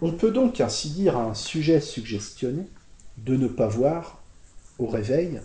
On 0.02 0.14
peut 0.14 0.32
donc 0.32 0.62
ainsi 0.62 0.92
dire 0.92 1.18
à 1.18 1.24
un 1.24 1.34
sujet 1.34 1.82
suggestionné 1.82 2.66
de 3.26 3.36
ne 3.36 3.48
pas 3.48 3.68
voir 3.68 4.22
au 4.78 4.88
réveil, 4.88 5.42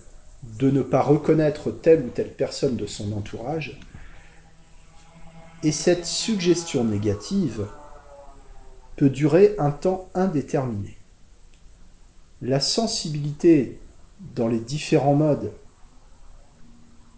de 0.59 0.71
ne 0.71 0.83
pas 0.83 1.03
reconnaître 1.03 1.71
telle 1.71 2.05
ou 2.05 2.09
telle 2.09 2.33
personne 2.33 2.77
de 2.77 2.87
son 2.87 3.13
entourage, 3.13 3.81
et 5.63 5.73
cette 5.73 6.05
suggestion 6.05 6.85
négative 6.85 7.67
peut 8.97 9.11
durer 9.11 9.55
un 9.59 9.71
temps 9.71 10.09
indéterminé. 10.15 10.97
La 12.43 12.61
sensibilité 12.61 13.81
dans 14.35 14.49
les 14.49 14.61
différents 14.61 15.15
modes, 15.15 15.53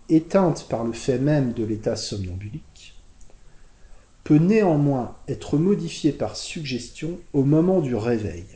éteinte 0.09 0.67
par 0.69 0.85
le 0.85 0.93
fait 0.93 1.19
même 1.19 1.53
de 1.53 1.65
l'état 1.65 1.97
somnambulique, 1.97 2.95
peut 4.23 4.39
néanmoins 4.39 5.17
être 5.29 5.59
modifiée 5.59 6.13
par 6.13 6.37
suggestion 6.37 7.19
au 7.33 7.43
moment 7.43 7.81
du 7.81 7.95
réveil. 7.95 8.47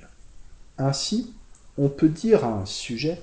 Ainsi, 0.78 1.34
on 1.80 1.88
peut 1.88 2.10
dire 2.10 2.44
à 2.44 2.48
un 2.48 2.66
sujet, 2.66 3.22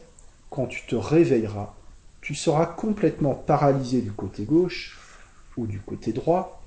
quand 0.50 0.66
tu 0.66 0.82
te 0.88 0.96
réveilleras, 0.96 1.76
tu 2.22 2.34
seras 2.34 2.66
complètement 2.66 3.36
paralysé 3.36 4.02
du 4.02 4.12
côté 4.12 4.46
gauche 4.46 5.00
ou 5.58 5.68
du 5.68 5.80
côté 5.80 6.12
droit, 6.12 6.64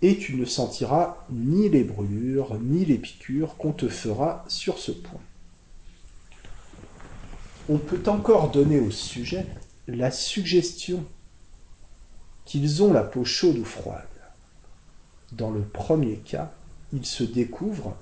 et 0.00 0.16
tu 0.16 0.36
ne 0.36 0.46
sentiras 0.46 1.18
ni 1.30 1.68
les 1.68 1.84
brûlures 1.84 2.58
ni 2.58 2.86
les 2.86 2.96
piqûres 2.96 3.58
qu'on 3.58 3.72
te 3.72 3.88
fera 3.88 4.42
sur 4.48 4.78
ce 4.78 4.90
point. 4.90 5.20
On 7.68 7.76
peut 7.76 8.02
encore 8.06 8.50
donner 8.50 8.80
au 8.80 8.90
sujet 8.90 9.44
la 9.86 10.10
suggestion 10.10 11.04
qu'ils 12.46 12.82
ont 12.82 12.94
la 12.94 13.02
peau 13.02 13.26
chaude 13.26 13.58
ou 13.58 13.66
froide. 13.66 14.06
Dans 15.32 15.50
le 15.50 15.60
premier 15.60 16.16
cas, 16.16 16.50
ils 16.94 17.04
se 17.04 17.22
découvrent, 17.22 17.94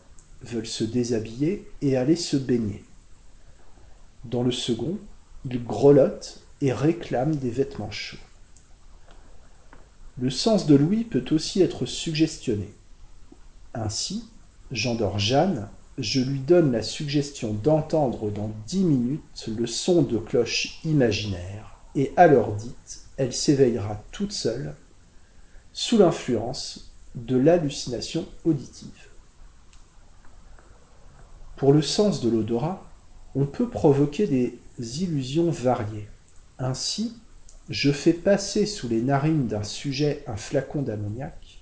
veulent 0.42 0.66
se 0.66 0.85
déshabiller 0.85 1.68
et 1.83 1.97
aller 1.97 2.16
se 2.16 2.37
baigner. 2.37 2.85
Dans 4.25 4.42
le 4.42 4.52
second, 4.52 4.99
ils 5.45 5.62
grelottent 5.64 6.40
et 6.61 6.73
réclament 6.73 7.37
des 7.37 7.50
vêtements 7.50 7.90
chauds. 7.90 8.16
Le 10.21 10.30
sens 10.30 10.66
de 10.66 10.75
l'ouïe 10.75 11.04
peut 11.04 11.25
aussi 11.30 11.62
être 11.62 11.87
suggestionné. 11.87 12.73
Ainsi, 13.75 14.25
j'endors 14.73 15.18
Jeanne, 15.18 15.68
je 15.97 16.21
lui 16.21 16.40
donne 16.40 16.73
la 16.73 16.83
suggestion 16.83 17.52
d'entendre 17.52 18.31
dans 18.31 18.51
dix 18.66 18.85
minutes 18.85 19.48
le 19.48 19.66
son 19.66 20.03
de 20.03 20.18
cloche 20.18 20.81
imaginaire, 20.85 21.79
et 21.94 22.12
à 22.16 22.27
l'heure 22.27 22.53
dite, 22.55 23.03
elle 23.16 23.33
s'éveillera 23.33 24.03
toute 24.12 24.33
seule, 24.33 24.74
sous 25.72 25.98
l'influence 25.98 26.92
de 27.14 27.37
l'hallucination 27.37 28.27
auditive. 28.44 29.09
Pour 31.59 31.73
le 31.73 31.83
sens 31.83 32.21
de 32.21 32.31
l'odorat, 32.31 32.88
on 33.35 33.44
peut 33.44 33.68
provoquer 33.68 34.29
des 34.29 35.03
illusions 35.03 35.51
variées. 35.51 36.07
Ainsi, 36.61 37.16
je 37.68 37.90
fais 37.90 38.12
passer 38.12 38.64
sous 38.64 38.88
les 38.88 39.03
narines 39.03 39.49
d'un 39.49 39.64
sujet 39.64 40.23
un 40.29 40.37
flacon 40.37 40.83
d'ammoniac, 40.83 41.61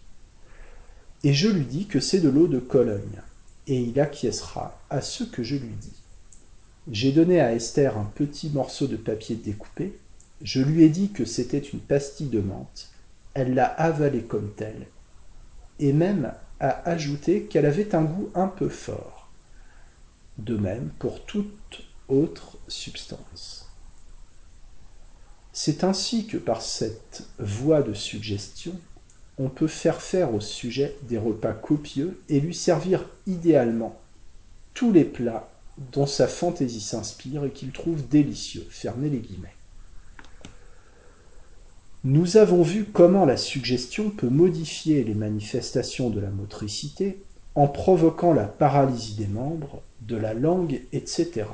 et 1.24 1.32
je 1.32 1.48
lui 1.48 1.64
dis 1.64 1.86
que 1.86 1.98
c'est 1.98 2.20
de 2.20 2.28
l'eau 2.28 2.46
de 2.46 2.58
Cologne, 2.58 3.22
et 3.68 3.80
il 3.80 3.98
acquiescera 3.98 4.78
à 4.90 5.00
ce 5.00 5.24
que 5.24 5.42
je 5.42 5.56
lui 5.56 5.74
dis. 5.80 6.02
J'ai 6.92 7.10
donné 7.10 7.40
à 7.40 7.54
Esther 7.54 7.96
un 7.96 8.04
petit 8.14 8.50
morceau 8.50 8.88
de 8.88 8.96
papier 8.96 9.34
découpé, 9.34 9.98
je 10.42 10.60
lui 10.60 10.82
ai 10.82 10.90
dit 10.90 11.10
que 11.10 11.24
c'était 11.24 11.58
une 11.58 11.80
pastille 11.80 12.28
de 12.28 12.40
menthe, 12.40 12.90
elle 13.32 13.54
l'a 13.54 13.64
avalé 13.64 14.24
comme 14.24 14.52
telle, 14.56 14.88
et 15.80 15.94
même 15.94 16.34
a 16.60 16.86
ajouté 16.86 17.44
qu'elle 17.44 17.64
avait 17.64 17.94
un 17.94 18.02
goût 18.02 18.28
un 18.34 18.48
peu 18.48 18.68
fort. 18.68 19.15
De 20.38 20.56
même 20.56 20.90
pour 20.98 21.24
toute 21.24 21.82
autre 22.08 22.58
substance. 22.68 23.68
C'est 25.52 25.84
ainsi 25.84 26.26
que 26.26 26.36
par 26.36 26.60
cette 26.60 27.26
voie 27.38 27.82
de 27.82 27.94
suggestion, 27.94 28.78
on 29.38 29.48
peut 29.48 29.66
faire 29.66 30.02
faire 30.02 30.34
au 30.34 30.40
sujet 30.40 30.96
des 31.02 31.18
repas 31.18 31.52
copieux 31.52 32.20
et 32.28 32.40
lui 32.40 32.54
servir 32.54 33.08
idéalement 33.26 33.98
tous 34.74 34.92
les 34.92 35.04
plats 35.04 35.50
dont 35.92 36.06
sa 36.06 36.26
fantaisie 36.28 36.80
s'inspire 36.80 37.44
et 37.44 37.50
qu'il 37.50 37.72
trouve 37.72 38.06
délicieux. 38.06 38.66
Fermez 38.70 39.10
les 39.10 39.20
guillemets. 39.20 39.54
Nous 42.04 42.36
avons 42.36 42.62
vu 42.62 42.84
comment 42.84 43.24
la 43.24 43.36
suggestion 43.36 44.10
peut 44.10 44.28
modifier 44.28 45.02
les 45.04 45.14
manifestations 45.14 46.08
de 46.08 46.20
la 46.20 46.30
motricité 46.30 47.24
en 47.56 47.66
provoquant 47.66 48.32
la 48.32 48.44
paralysie 48.44 49.14
des 49.14 49.26
membres, 49.26 49.82
de 50.02 50.16
la 50.16 50.34
langue, 50.34 50.82
etc. 50.92 51.46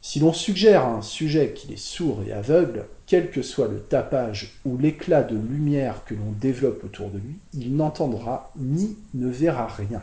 Si 0.00 0.20
l'on 0.20 0.32
suggère 0.32 0.84
à 0.84 0.94
un 0.94 1.02
sujet 1.02 1.52
qu'il 1.52 1.72
est 1.72 1.76
sourd 1.76 2.22
et 2.26 2.32
aveugle, 2.32 2.86
quel 3.06 3.30
que 3.30 3.42
soit 3.42 3.68
le 3.68 3.80
tapage 3.80 4.54
ou 4.64 4.78
l'éclat 4.78 5.22
de 5.22 5.36
lumière 5.36 6.04
que 6.06 6.14
l'on 6.14 6.32
développe 6.40 6.84
autour 6.84 7.10
de 7.10 7.18
lui, 7.18 7.36
il 7.52 7.74
n'entendra 7.74 8.52
ni 8.56 8.96
ne 9.14 9.28
verra 9.28 9.66
rien. 9.66 10.00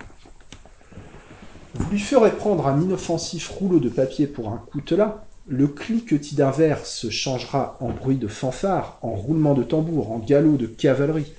Vous 1.75 1.89
lui 1.89 1.99
ferez 1.99 2.31
prendre 2.31 2.67
un 2.67 2.81
inoffensif 2.81 3.49
rouleau 3.49 3.79
de 3.79 3.89
papier 3.89 4.27
pour 4.27 4.49
un 4.49 4.61
coutelas, 4.71 5.23
le 5.47 5.67
cliquetis 5.67 6.35
d'un 6.35 6.51
verre 6.51 6.85
se 6.85 7.09
changera 7.09 7.77
en 7.79 7.89
bruit 7.89 8.17
de 8.17 8.27
fanfare, 8.27 8.97
en 9.01 9.11
roulement 9.11 9.53
de 9.53 9.63
tambour, 9.63 10.11
en 10.11 10.19
galop 10.19 10.57
de 10.57 10.65
cavalerie. 10.65 11.33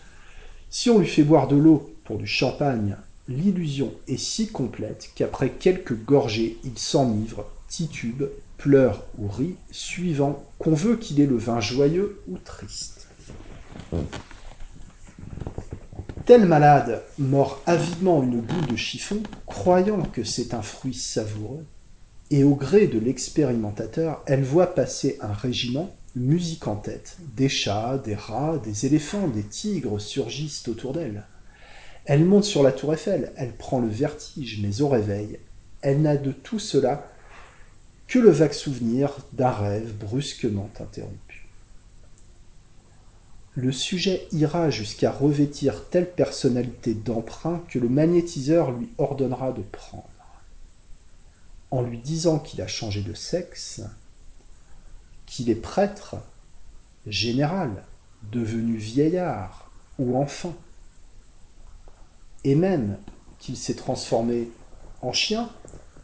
Si 0.68 0.90
on 0.90 0.98
lui 0.98 1.07
fait 1.07 1.22
boire 1.22 1.48
de 1.48 1.57
l'eau 1.57 1.94
pour 2.05 2.18
du 2.18 2.26
champagne, 2.26 2.96
l'illusion 3.29 3.92
est 4.09 4.16
si 4.16 4.48
complète 4.48 5.11
qu'après 5.14 5.50
quelques 5.50 5.96
gorgées, 6.05 6.59
il 6.64 6.79
s'enivre, 6.79 7.46
titube, 7.68 8.24
pleure 8.59 9.05
ou 9.18 9.29
rit, 9.29 9.57
suivant 9.70 10.44
qu'on 10.59 10.74
veut 10.74 10.96
qu'il 10.96 11.20
ait 11.20 11.26
le 11.26 11.37
vin 11.37 11.61
joyeux 11.61 12.20
ou 12.29 12.38
triste. 12.38 13.09
Tel 16.24 16.44
malade 16.46 17.02
mord 17.18 17.62
avidement 17.66 18.22
une 18.22 18.40
boule 18.40 18.66
de 18.66 18.76
chiffon, 18.76 19.22
croyant 19.46 20.02
que 20.02 20.24
c'est 20.24 20.55
un 20.55 20.62
fruit 20.62 20.94
savoureux, 20.94 21.64
et 22.31 22.42
au 22.42 22.57
gré 22.57 22.88
de 22.88 22.98
l'expérimentateur, 22.98 24.22
elle 24.26 24.42
voit 24.42 24.74
passer 24.74 25.18
un 25.20 25.33
régiment, 25.33 25.95
musique 26.16 26.66
en 26.66 26.76
tête. 26.76 27.18
Des 27.37 27.48
chats, 27.48 27.98
des 27.98 28.14
rats, 28.14 28.59
des 28.59 28.87
éléphants, 28.87 29.29
des 29.29 29.44
tigres 29.44 30.00
surgissent 30.00 30.66
autour 30.66 30.92
d'elle. 30.92 31.24
Elle 32.07 32.24
monte 32.24 32.44
sur 32.44 32.62
la 32.62 32.72
tour 32.72 32.94
Eiffel, 32.94 33.33
elle 33.37 33.52
prend 33.52 33.81
le 33.81 33.88
vertige, 33.88 34.61
mais 34.62 34.81
au 34.81 34.88
réveil, 34.88 35.38
elle 35.83 36.02
n'a 36.02 36.16
de 36.16 36.33
tout 36.33 36.59
cela 36.59 37.11
que 38.09 38.18
le 38.18 38.31
vague 38.31 38.52
souvenir 38.52 39.18
d'un 39.33 39.50
rêve 39.50 39.92
brusquement 39.94 40.70
interrompu. 40.81 41.46
Le 43.55 43.72
sujet 43.72 44.29
ira 44.33 44.70
jusqu'à 44.70 45.11
revêtir 45.11 45.88
telle 45.88 46.11
personnalité 46.11 46.94
d'emprunt 46.94 47.64
que 47.68 47.79
le 47.79 47.88
magnétiseur 47.88 48.70
lui 48.70 48.88
ordonnera 48.98 49.52
de 49.52 49.62
prendre. 49.62 50.09
En 51.70 51.83
lui 51.83 51.98
disant 51.98 52.38
qu'il 52.38 52.61
a 52.62 52.66
changé 52.66 53.00
de 53.02 53.14
sexe, 53.14 53.81
qu'il 55.26 55.50
est 55.50 55.54
prêtre, 55.54 56.16
général, 57.06 57.84
devenu 58.32 58.76
vieillard 58.76 59.70
ou 59.98 60.16
enfant, 60.16 60.54
et 62.44 62.54
même 62.54 62.98
qu'il 63.38 63.56
s'est 63.56 63.74
transformé 63.74 64.48
en 65.02 65.12
chien, 65.12 65.50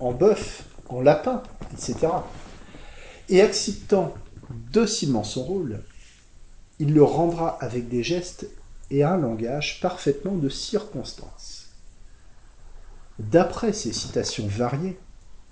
en 0.01 0.13
bœuf, 0.13 0.65
en 0.89 1.01
lapin, 1.01 1.43
etc. 1.73 2.09
Et 3.29 3.41
acceptant 3.41 4.15
docilement 4.73 5.25
son 5.25 5.45
rôle, 5.45 5.83
il 6.79 6.93
le 6.95 7.03
rendra 7.03 7.57
avec 7.61 7.89
des 7.89 8.03
gestes 8.03 8.47
et 8.91 9.05
un 9.05 9.17
langage 9.17 9.81
parfaitement 9.81 10.35
de 10.35 10.49
circonstance. 10.49 11.71
D'après 13.19 13.73
ces 13.73 13.93
citations 13.93 14.47
variées, 14.47 14.99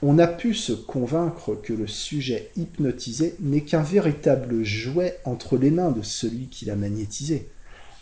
on 0.03 0.19
a 0.19 0.27
pu 0.27 0.55
se 0.55 0.73
convaincre 0.73 1.55
que 1.55 1.73
le 1.73 1.87
sujet 1.87 2.51
hypnotisé 2.57 3.35
n'est 3.41 3.61
qu'un 3.61 3.83
véritable 3.83 4.65
jouet 4.65 5.19
entre 5.25 5.59
les 5.59 5.71
mains 5.71 5.91
de 5.91 6.03
celui 6.03 6.47
qui 6.49 6.65
l'a 6.65 6.77
magnétisé. 6.77 7.49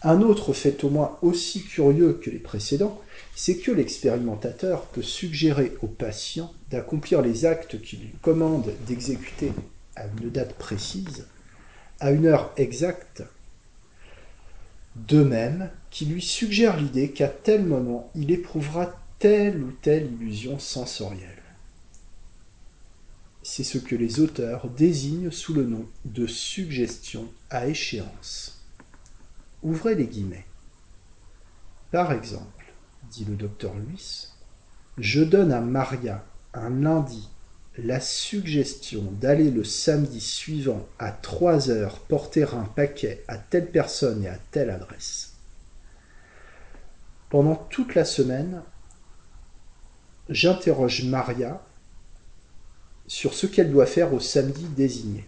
Un 0.02 0.22
autre 0.22 0.52
fait 0.52 0.84
au 0.84 0.90
moins 0.90 1.18
aussi 1.22 1.64
curieux 1.64 2.20
que 2.22 2.30
les 2.30 2.38
précédents, 2.38 3.00
c'est 3.34 3.56
que 3.56 3.72
l'expérimentateur 3.72 4.82
peut 4.86 5.02
suggérer 5.02 5.74
au 5.82 5.88
patient 5.88 6.52
d'accomplir 6.70 7.20
les 7.20 7.46
actes 7.46 7.80
qu'il 7.80 8.00
lui 8.00 8.14
commande 8.22 8.72
d'exécuter 8.86 9.52
à 9.96 10.04
une 10.06 10.30
date 10.30 10.54
précise, 10.54 11.26
à 11.98 12.12
une 12.12 12.26
heure 12.26 12.52
exacte, 12.56 13.24
de 14.94 15.24
même 15.24 15.70
qu'il 15.90 16.12
lui 16.12 16.22
suggère 16.22 16.76
l'idée 16.76 17.10
qu'à 17.10 17.28
tel 17.28 17.64
moment 17.64 18.10
il 18.14 18.30
éprouvera 18.30 18.94
telle 19.18 19.60
ou 19.62 19.72
telle 19.82 20.08
illusion 20.20 20.60
sensorielle. 20.60 21.37
C'est 23.50 23.64
ce 23.64 23.78
que 23.78 23.96
les 23.96 24.20
auteurs 24.20 24.68
désignent 24.68 25.30
sous 25.30 25.54
le 25.54 25.64
nom 25.64 25.86
de 26.04 26.26
suggestion 26.26 27.32
à 27.48 27.66
échéance. 27.66 28.62
Ouvrez 29.62 29.94
les 29.94 30.06
guillemets. 30.06 30.44
Par 31.90 32.12
exemple, 32.12 32.74
dit 33.10 33.24
le 33.24 33.36
docteur 33.36 33.74
Luis, 33.74 34.28
je 34.98 35.22
donne 35.22 35.50
à 35.50 35.62
Maria 35.62 36.26
un 36.52 36.68
lundi 36.68 37.30
la 37.78 38.00
suggestion 38.00 39.02
d'aller 39.12 39.50
le 39.50 39.64
samedi 39.64 40.20
suivant 40.20 40.86
à 40.98 41.10
3 41.10 41.70
heures 41.70 42.00
porter 42.00 42.54
un 42.54 42.64
paquet 42.64 43.24
à 43.28 43.38
telle 43.38 43.70
personne 43.70 44.24
et 44.24 44.28
à 44.28 44.36
telle 44.50 44.68
adresse. 44.68 45.32
Pendant 47.30 47.56
toute 47.56 47.94
la 47.94 48.04
semaine, 48.04 48.62
j'interroge 50.28 51.04
Maria 51.04 51.62
sur 53.08 53.34
ce 53.34 53.46
qu'elle 53.46 53.72
doit 53.72 53.86
faire 53.86 54.12
au 54.14 54.20
samedi 54.20 54.66
désigné. 54.76 55.24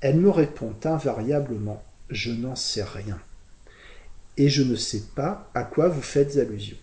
Elle 0.00 0.20
me 0.20 0.30
répond 0.30 0.74
invariablement 0.84 1.82
Je 2.10 2.30
n'en 2.30 2.54
sais 2.54 2.84
rien. 2.84 3.18
Et 4.36 4.48
je 4.48 4.62
ne 4.62 4.76
sais 4.76 5.02
pas 5.16 5.50
à 5.54 5.64
quoi 5.64 5.88
vous 5.88 6.02
faites 6.02 6.36
allusion. 6.36 6.76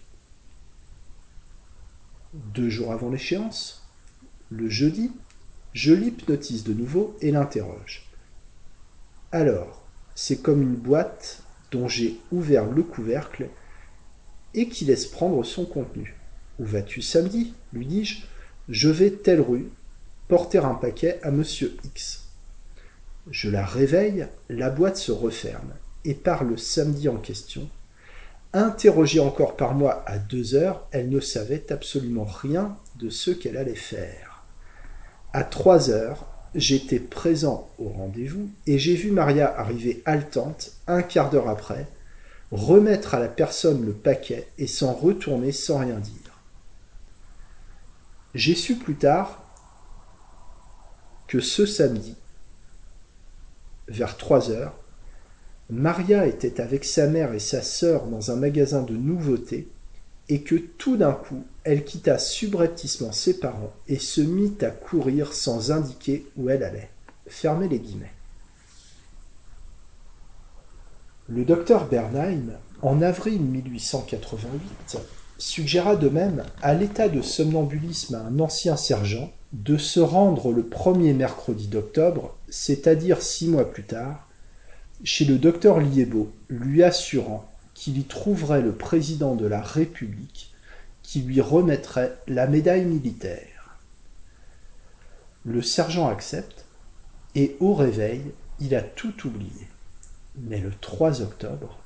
Deux 2.34 2.70
jours 2.70 2.92
avant 2.92 3.10
l'échéance, 3.10 3.88
le 4.50 4.70
jeudi, 4.70 5.12
je 5.74 5.94
l'hypnotise 5.94 6.64
de 6.64 6.74
nouveau 6.74 7.16
et 7.22 7.32
l'interroge. 7.32 8.10
Alors, 9.32 9.84
c'est 10.16 10.42
comme 10.42 10.62
une 10.62 10.76
boîte 10.76 11.44
dont 11.72 11.88
j'ai 11.88 12.20
ouvert 12.32 12.66
le 12.66 12.84
couvercle 12.84 13.50
et 14.54 14.68
qui 14.68 14.86
laisse 14.86 15.06
prendre 15.06 15.44
son 15.44 15.66
contenu. 15.66 16.16
Où 16.60 16.66
vas-tu 16.66 17.02
samedi? 17.02 17.54
lui 17.72 17.86
dis-je. 17.86 18.24
Je 18.70 18.90
vais 18.90 19.12
telle 19.12 19.42
rue, 19.42 19.70
porter 20.28 20.60
un 20.60 20.74
paquet 20.74 21.20
à 21.24 21.32
monsieur 21.32 21.76
X. 21.86 22.26
Je 23.30 23.50
la 23.50 23.66
réveille, 23.66 24.28
la 24.50 24.70
boîte 24.70 24.98
se 24.98 25.12
referme, 25.12 25.74
et 26.06 26.14
par 26.14 26.44
le 26.44 26.58
samedi 26.58 27.10
en 27.10 27.18
question, 27.18 27.70
interrogée 28.54 29.20
encore 29.20 29.56
par 29.56 29.74
moi 29.74 30.04
à 30.06 30.18
deux 30.18 30.56
heures, 30.56 30.88
elle 30.92 31.10
ne 31.10 31.20
savait 31.20 31.72
absolument 31.72 32.26
rien 32.26 32.78
de 32.96 33.10
ce 33.10 33.32
qu'elle 33.32 33.58
allait 33.58 33.76
faire. 33.76 34.44
À 35.34 35.44
trois 35.44 35.90
heures, 35.90 36.26
j'étais 36.56 37.00
présent 37.00 37.70
au 37.78 37.90
rendez-vous 37.90 38.50
et 38.66 38.80
j'ai 38.80 38.96
vu 38.96 39.12
Maria 39.12 39.54
arriver 39.60 40.02
haletante 40.06 40.72
un 40.88 41.02
quart 41.02 41.30
d'heure 41.30 41.50
après, 41.50 41.88
remettre 42.52 43.14
à 43.14 43.20
la 43.20 43.28
personne 43.28 43.86
le 43.86 43.92
paquet 43.92 44.48
et 44.58 44.68
s'en 44.68 44.94
retourner 44.94 45.52
sans 45.52 45.80
rien 45.80 46.00
dire. 46.00 46.14
J'ai 48.34 48.56
su 48.56 48.76
plus 48.76 48.96
tard 48.96 49.44
que 51.28 51.40
ce 51.40 51.66
samedi, 51.66 52.16
vers 53.88 54.18
3 54.18 54.52
heures, 54.52 54.74
Maria 55.70 56.26
était 56.26 56.62
avec 56.62 56.86
sa 56.86 57.08
mère 57.08 57.34
et 57.34 57.40
sa 57.40 57.62
sœur 57.62 58.08
dans 58.08 58.32
un 58.32 58.38
magasin 58.38 58.84
de 58.84 58.96
nouveautés 58.96 59.68
et 60.30 60.42
que 60.42 60.56
tout 60.56 60.98
d'un 60.98 61.12
coup, 61.12 61.46
elle 61.64 61.84
quitta 61.84 62.18
subrepticement 62.18 63.12
ses 63.12 63.40
parents 63.40 63.74
et 63.88 64.00
se 64.00 64.22
mit 64.22 64.56
à 64.62 64.70
courir 64.70 65.34
sans 65.34 65.72
indiquer 65.72 66.26
où 66.38 66.50
elle 66.50 66.64
allait. 66.64 66.90
Fermez 67.28 67.68
les 67.68 67.80
guillemets. 67.80 68.12
Le 71.30 71.44
docteur 71.44 71.88
Bernheim, 71.88 72.54
en 72.82 73.02
avril 73.02 73.42
1888, 73.42 74.98
suggéra 75.38 75.98
de 75.98 76.08
même 76.08 76.46
à 76.62 76.74
l'état 76.74 77.10
de 77.10 77.22
somnambulisme 77.22 78.16
à 78.16 78.20
un 78.20 78.40
ancien 78.40 78.78
sergent 78.78 79.32
de 79.54 79.78
se 79.78 80.00
rendre 80.00 80.52
le 80.52 80.64
premier 80.64 81.14
mercredi 81.14 81.68
d'octobre, 81.68 82.36
c'est-à-dire 82.50 83.22
six 83.22 83.48
mois 83.48 83.72
plus 83.72 83.84
tard, 83.84 84.28
chez 85.04 85.26
le 85.26 85.38
docteur 85.38 85.80
Liébeau, 85.80 86.32
lui 86.50 86.84
assurant 86.84 87.50
qu'il 87.74 87.98
y 87.98 88.04
trouverait 88.04 88.62
le 88.62 88.74
président 88.74 89.36
de 89.36 89.46
la 89.46 89.62
République 89.62 90.54
qui 91.04 91.22
lui 91.22 91.40
remettrait 91.40 92.18
la 92.28 92.48
médaille 92.48 92.86
militaire. 92.86 93.78
Le 95.46 95.62
sergent 95.62 96.10
accepte 96.10 96.66
et 97.36 97.56
au 97.60 97.74
réveil, 97.74 98.22
il 98.60 98.76
a 98.76 98.82
tout 98.82 99.28
oublié. 99.28 99.68
Mais 100.36 100.60
le 100.60 100.72
3 100.72 101.22
octobre, 101.22 101.80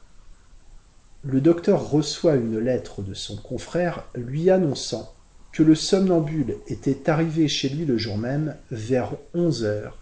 le 1.24 1.41
docteur 1.41 1.91
reçoit 1.91 2.36
une 2.36 2.58
lettre 2.58 3.04
de 3.04 3.13
son 3.13 3.38
confrère 3.38 4.06
lui 4.15 4.50
annonçant 4.50 5.13
que 5.52 5.64
le 5.64 5.76
somnambule 5.76 6.58
était 6.68 7.10
arrivé 7.10 7.48
chez 7.48 7.70
lui 7.70 7.86
le 7.86 7.98
jour 7.98 8.18
même, 8.18 8.56
vers 8.72 9.14
onze 9.34 9.64
heures, 9.64 9.98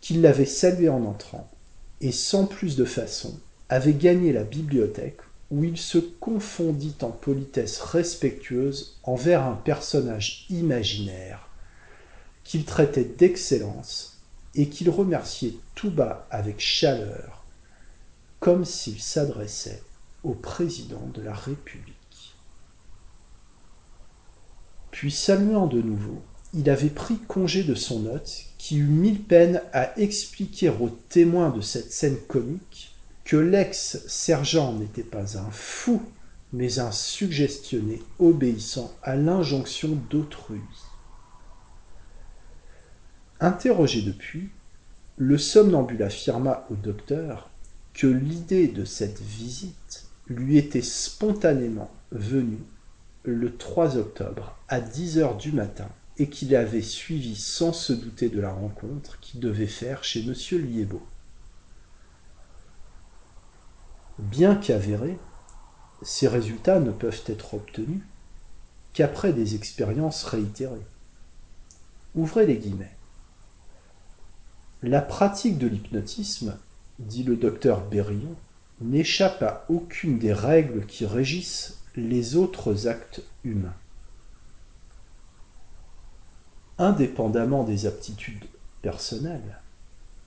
qu'il 0.00 0.20
l'avait 0.20 0.44
salué 0.44 0.88
en 0.88 1.04
entrant, 1.04 1.50
et 2.00 2.12
sans 2.12 2.46
plus 2.46 2.76
de 2.76 2.84
façon, 2.84 3.38
avait 3.68 3.94
gagné 3.94 4.32
la 4.32 4.44
bibliothèque 4.44 5.20
où 5.50 5.64
il 5.64 5.76
se 5.76 5.98
confondit 5.98 6.96
en 7.02 7.10
politesse 7.10 7.80
respectueuse 7.80 8.98
envers 9.04 9.44
un 9.44 9.54
personnage 9.54 10.46
imaginaire 10.50 11.48
qu'il 12.42 12.64
traitait 12.64 13.04
d'excellence 13.04 14.18
et 14.54 14.68
qu'il 14.68 14.90
remerciait 14.90 15.54
tout 15.74 15.90
bas 15.90 16.26
avec 16.30 16.58
chaleur, 16.58 17.44
comme 18.40 18.64
s'il 18.64 19.00
s'adressait 19.00 19.82
au 20.24 20.32
président 20.32 21.06
de 21.14 21.22
la 21.22 21.34
République. 21.34 21.95
Puis 24.96 25.10
saluant 25.10 25.66
de 25.66 25.82
nouveau, 25.82 26.22
il 26.54 26.70
avait 26.70 26.88
pris 26.88 27.18
congé 27.18 27.64
de 27.64 27.74
son 27.74 28.06
hôte, 28.06 28.46
qui 28.56 28.78
eut 28.78 28.86
mille 28.86 29.22
peines 29.22 29.60
à 29.74 29.92
expliquer 30.00 30.70
aux 30.70 30.88
témoins 31.10 31.50
de 31.50 31.60
cette 31.60 31.92
scène 31.92 32.16
comique 32.28 32.96
que 33.22 33.36
l'ex-sergent 33.36 34.72
n'était 34.72 35.02
pas 35.02 35.36
un 35.36 35.50
fou, 35.50 36.00
mais 36.54 36.78
un 36.78 36.92
suggestionné 36.92 38.00
obéissant 38.18 38.90
à 39.02 39.16
l'injonction 39.16 39.98
d'autrui. 40.08 40.62
Interrogé 43.38 44.00
depuis, 44.00 44.48
le 45.18 45.36
somnambule 45.36 46.04
affirma 46.04 46.66
au 46.70 46.74
docteur 46.74 47.50
que 47.92 48.06
l'idée 48.06 48.68
de 48.68 48.86
cette 48.86 49.20
visite 49.20 50.06
lui 50.26 50.56
était 50.56 50.80
spontanément 50.80 51.90
venue 52.12 52.62
le 53.30 53.56
3 53.56 53.96
octobre 53.96 54.56
à 54.68 54.80
10 54.80 55.18
heures 55.18 55.36
du 55.36 55.52
matin 55.52 55.88
et 56.18 56.28
qu'il 56.28 56.54
avait 56.56 56.82
suivi 56.82 57.36
sans 57.36 57.72
se 57.72 57.92
douter 57.92 58.28
de 58.28 58.40
la 58.40 58.52
rencontre 58.52 59.20
qu'il 59.20 59.40
devait 59.40 59.66
faire 59.66 60.04
chez 60.04 60.24
M. 60.24 60.34
Liébeau. 60.62 61.06
Bien 64.18 64.56
qu'avérés, 64.56 65.18
ces 66.02 66.26
résultats 66.28 66.80
ne 66.80 66.90
peuvent 66.90 67.22
être 67.26 67.54
obtenus 67.54 68.00
qu'après 68.94 69.32
des 69.32 69.54
expériences 69.54 70.24
réitérées. 70.24 70.86
Ouvrez 72.14 72.46
les 72.46 72.56
guillemets. 72.56 72.96
La 74.82 75.02
pratique 75.02 75.58
de 75.58 75.66
l'hypnotisme, 75.66 76.56
dit 76.98 77.24
le 77.24 77.36
docteur 77.36 77.82
Berillon, 77.82 78.34
n'échappe 78.80 79.42
à 79.42 79.66
aucune 79.68 80.18
des 80.18 80.32
règles 80.32 80.86
qui 80.86 81.04
régissent 81.04 81.82
les 81.96 82.36
autres 82.36 82.86
actes 82.86 83.22
humains. 83.44 83.74
Indépendamment 86.78 87.64
des 87.64 87.86
aptitudes 87.86 88.44
personnelles, 88.82 89.60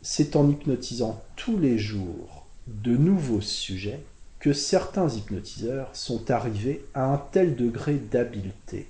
c'est 0.01 0.35
en 0.35 0.49
hypnotisant 0.49 1.23
tous 1.35 1.57
les 1.57 1.77
jours 1.77 2.47
de 2.67 2.97
nouveaux 2.97 3.41
sujets 3.41 4.03
que 4.39 4.53
certains 4.53 5.09
hypnotiseurs 5.09 5.95
sont 5.95 6.31
arrivés 6.31 6.85
à 6.93 7.05
un 7.05 7.17
tel 7.17 7.55
degré 7.55 7.95
d'habileté 7.95 8.89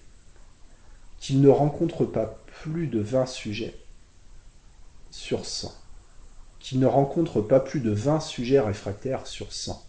qu'ils 1.20 1.42
ne 1.42 1.50
rencontrent 1.50 2.06
pas 2.06 2.39
plus 2.62 2.88
de 2.88 3.00
20 3.00 3.26
sujets 3.26 3.76
sur 5.12 5.46
100, 5.46 5.74
qu'ils 6.60 6.80
ne 6.80 6.86
rencontrent 6.86 7.42
pas 7.42 7.60
plus 7.60 7.82
de 7.82 7.92
20 7.92 8.22
sujets 8.22 8.60
réfractaires 8.60 9.28
sur 9.28 9.52
100 9.52 9.84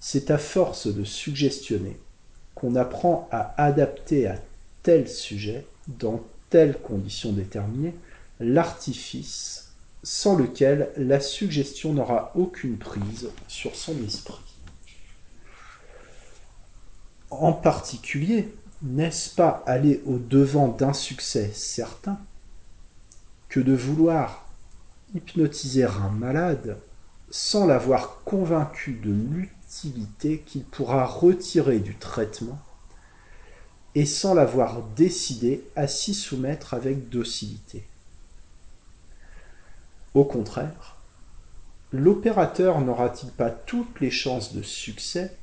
C'est 0.00 0.30
à 0.30 0.38
force 0.38 0.86
de 0.86 1.04
suggestionner 1.04 1.98
qu'on 2.54 2.74
apprend 2.74 3.28
à 3.30 3.54
adapter 3.62 4.26
à 4.26 4.36
tel 4.82 5.08
sujet, 5.08 5.66
dans 5.86 6.22
telles 6.48 6.78
conditions 6.78 7.32
déterminées, 7.32 7.94
l'artifice 8.40 9.68
sans 10.02 10.36
lequel 10.36 10.90
la 10.96 11.20
suggestion 11.20 11.92
n'aura 11.92 12.32
aucune 12.34 12.78
prise 12.78 13.28
sur 13.48 13.76
son 13.76 14.02
esprit. 14.02 14.40
En 17.30 17.52
particulier, 17.52 18.48
n'est-ce 18.82 19.34
pas 19.34 19.62
aller 19.66 20.02
au-devant 20.06 20.68
d'un 20.68 20.94
succès 20.94 21.50
certain 21.52 22.18
que 23.48 23.60
de 23.60 23.74
vouloir 23.74 24.48
hypnotiser 25.14 25.84
un 25.84 26.10
malade 26.10 26.78
sans 27.30 27.66
l'avoir 27.66 28.22
convaincu 28.24 28.92
de 28.92 29.10
l'utilité 29.10 30.40
qu'il 30.44 30.64
pourra 30.64 31.06
retirer 31.06 31.78
du 31.78 31.94
traitement 31.96 32.58
et 33.94 34.06
sans 34.06 34.34
l'avoir 34.34 34.82
décidé 34.96 35.64
à 35.76 35.86
s'y 35.86 36.14
soumettre 36.14 36.74
avec 36.74 37.08
docilité. 37.08 37.84
Au 40.14 40.24
contraire, 40.24 40.96
l'opérateur 41.92 42.80
n'aura-t-il 42.80 43.30
pas 43.32 43.50
toutes 43.50 44.00
les 44.00 44.10
chances 44.10 44.52
de 44.52 44.62
succès 44.62 45.36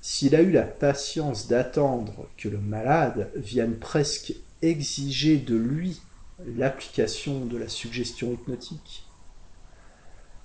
s'il 0.00 0.34
a 0.34 0.42
eu 0.42 0.50
la 0.50 0.62
patience 0.62 1.48
d'attendre 1.48 2.28
que 2.36 2.48
le 2.48 2.58
malade 2.58 3.30
vienne 3.36 3.76
presque 3.76 4.32
exiger 4.62 5.36
de 5.38 5.56
lui 5.56 6.00
l'application 6.56 7.44
de 7.44 7.56
la 7.56 7.68
suggestion 7.68 8.32
hypnotique? 8.32 9.07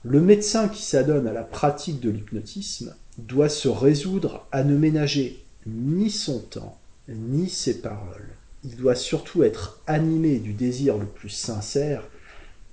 Le 0.05 0.19
médecin 0.19 0.67
qui 0.67 0.81
s'adonne 0.81 1.27
à 1.27 1.33
la 1.33 1.43
pratique 1.43 2.01
de 2.01 2.09
l'hypnotisme 2.09 2.93
doit 3.17 3.47
se 3.47 3.69
résoudre 3.69 4.45
à 4.51 4.65
ne 4.65 4.75
ménager 4.75 5.41
ni 5.65 6.09
son 6.09 6.39
temps, 6.39 6.77
ni 7.07 7.49
ses 7.49 7.79
paroles. 7.79 8.27
Il 8.65 8.75
doit 8.75 8.95
surtout 8.95 9.43
être 9.43 9.81
animé 9.87 10.39
du 10.39 10.51
désir 10.51 10.97
le 10.97 11.05
plus 11.05 11.29
sincère 11.29 12.03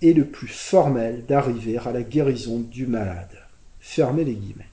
et 0.03 0.13
le 0.13 0.25
plus 0.27 0.49
formel 0.49 1.25
d'arriver 1.27 1.79
à 1.79 1.93
la 1.93 2.03
guérison 2.03 2.59
du 2.59 2.89
malade. 2.89 3.39
Fermez 3.79 4.25
les 4.25 4.35
guillemets. 4.35 4.70